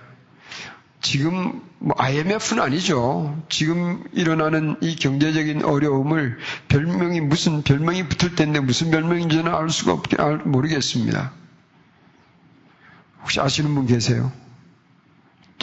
지금 1.01 1.61
뭐 1.79 1.95
IMF는 1.97 2.63
아니죠. 2.63 3.43
지금 3.49 4.03
일어나는 4.13 4.77
이 4.81 4.95
경제적인 4.95 5.63
어려움을 5.65 6.37
별명이 6.67 7.21
무슨 7.21 7.63
별명이 7.63 8.07
붙을 8.07 8.35
텐데 8.35 8.59
무슨 8.59 8.91
별명인지는 8.91 9.53
알 9.53 9.69
수가 9.69 9.93
없게 9.93 10.17
모르겠습니다. 10.45 11.33
혹시 13.21 13.39
아시는 13.41 13.73
분 13.73 13.87
계세요? 13.87 14.31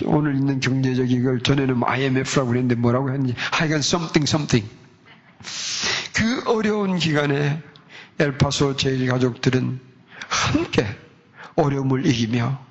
오늘 0.05 0.37
있는 0.37 0.61
경제적 0.61 1.11
이걸 1.11 1.41
전에는 1.41 1.83
IMF라고 1.85 2.49
그랬는데 2.49 2.75
뭐라고 2.77 3.11
했는지 3.11 3.35
하여간 3.53 3.79
something 3.79 4.29
something 4.29 4.69
그 6.15 6.51
어려운 6.51 6.99
기간에 6.99 7.63
엘파소 8.19 8.77
제일 8.77 9.09
가족들은 9.09 9.81
함께 10.29 10.87
어려움을 11.57 12.07
이기며 12.07 12.68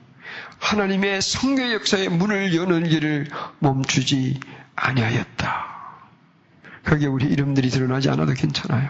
하나님의 0.59 1.21
성교 1.21 1.73
역사의 1.73 2.09
문을 2.09 2.55
여는 2.55 2.85
일을 2.87 3.27
멈추지 3.59 4.39
아니하였다. 4.75 5.67
거기에 6.85 7.07
우리 7.07 7.25
이름들이 7.25 7.69
드러나지 7.69 8.09
않아도 8.09 8.33
괜찮아요. 8.33 8.89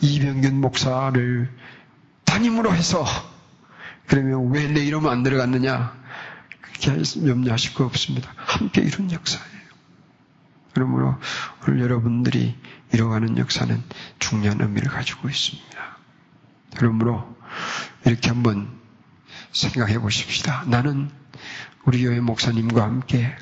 이병균 0.00 0.60
목사를 0.60 1.50
담임으로 2.24 2.74
해서 2.74 3.04
그러면 4.06 4.50
왜 4.50 4.66
내 4.68 4.80
이름 4.84 5.06
안 5.06 5.22
들어갔느냐? 5.22 5.96
그렇게 6.60 7.02
염려하실 7.28 7.74
거 7.74 7.84
없습니다. 7.84 8.32
함께 8.36 8.80
이룬 8.80 9.10
역사예요. 9.12 9.58
그러므로 10.72 11.16
오늘 11.66 11.80
여러분들이 11.80 12.56
이뤄가는 12.94 13.36
역사는 13.36 13.82
중요한 14.18 14.60
의미를 14.60 14.88
가지고 14.88 15.28
있습니다. 15.28 15.68
그러므로 16.76 17.36
이렇게 18.06 18.28
한번 18.28 18.77
생각해 19.52 19.98
보십시다. 19.98 20.64
나는 20.66 21.10
우리 21.84 22.02
교회 22.04 22.20
목사님과 22.20 22.82
함께 22.82 23.34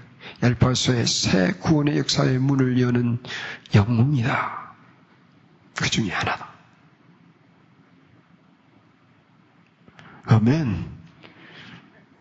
엘파소의 0.42 1.06
새 1.06 1.52
구원의 1.52 1.98
역사의 1.98 2.38
문을 2.38 2.80
여는 2.80 3.22
영웅이다. 3.74 4.74
그 5.76 5.90
중에 5.90 6.10
하나다. 6.10 6.48
아멘. 10.24 10.96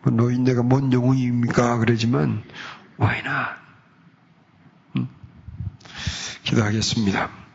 뭐 0.02 0.12
노인네가 0.12 0.62
뭔 0.62 0.92
영웅입니까? 0.92 1.78
그러지만, 1.78 2.44
not? 3.00 3.26
음? 4.96 5.08
기도하겠습니다. 6.44 7.45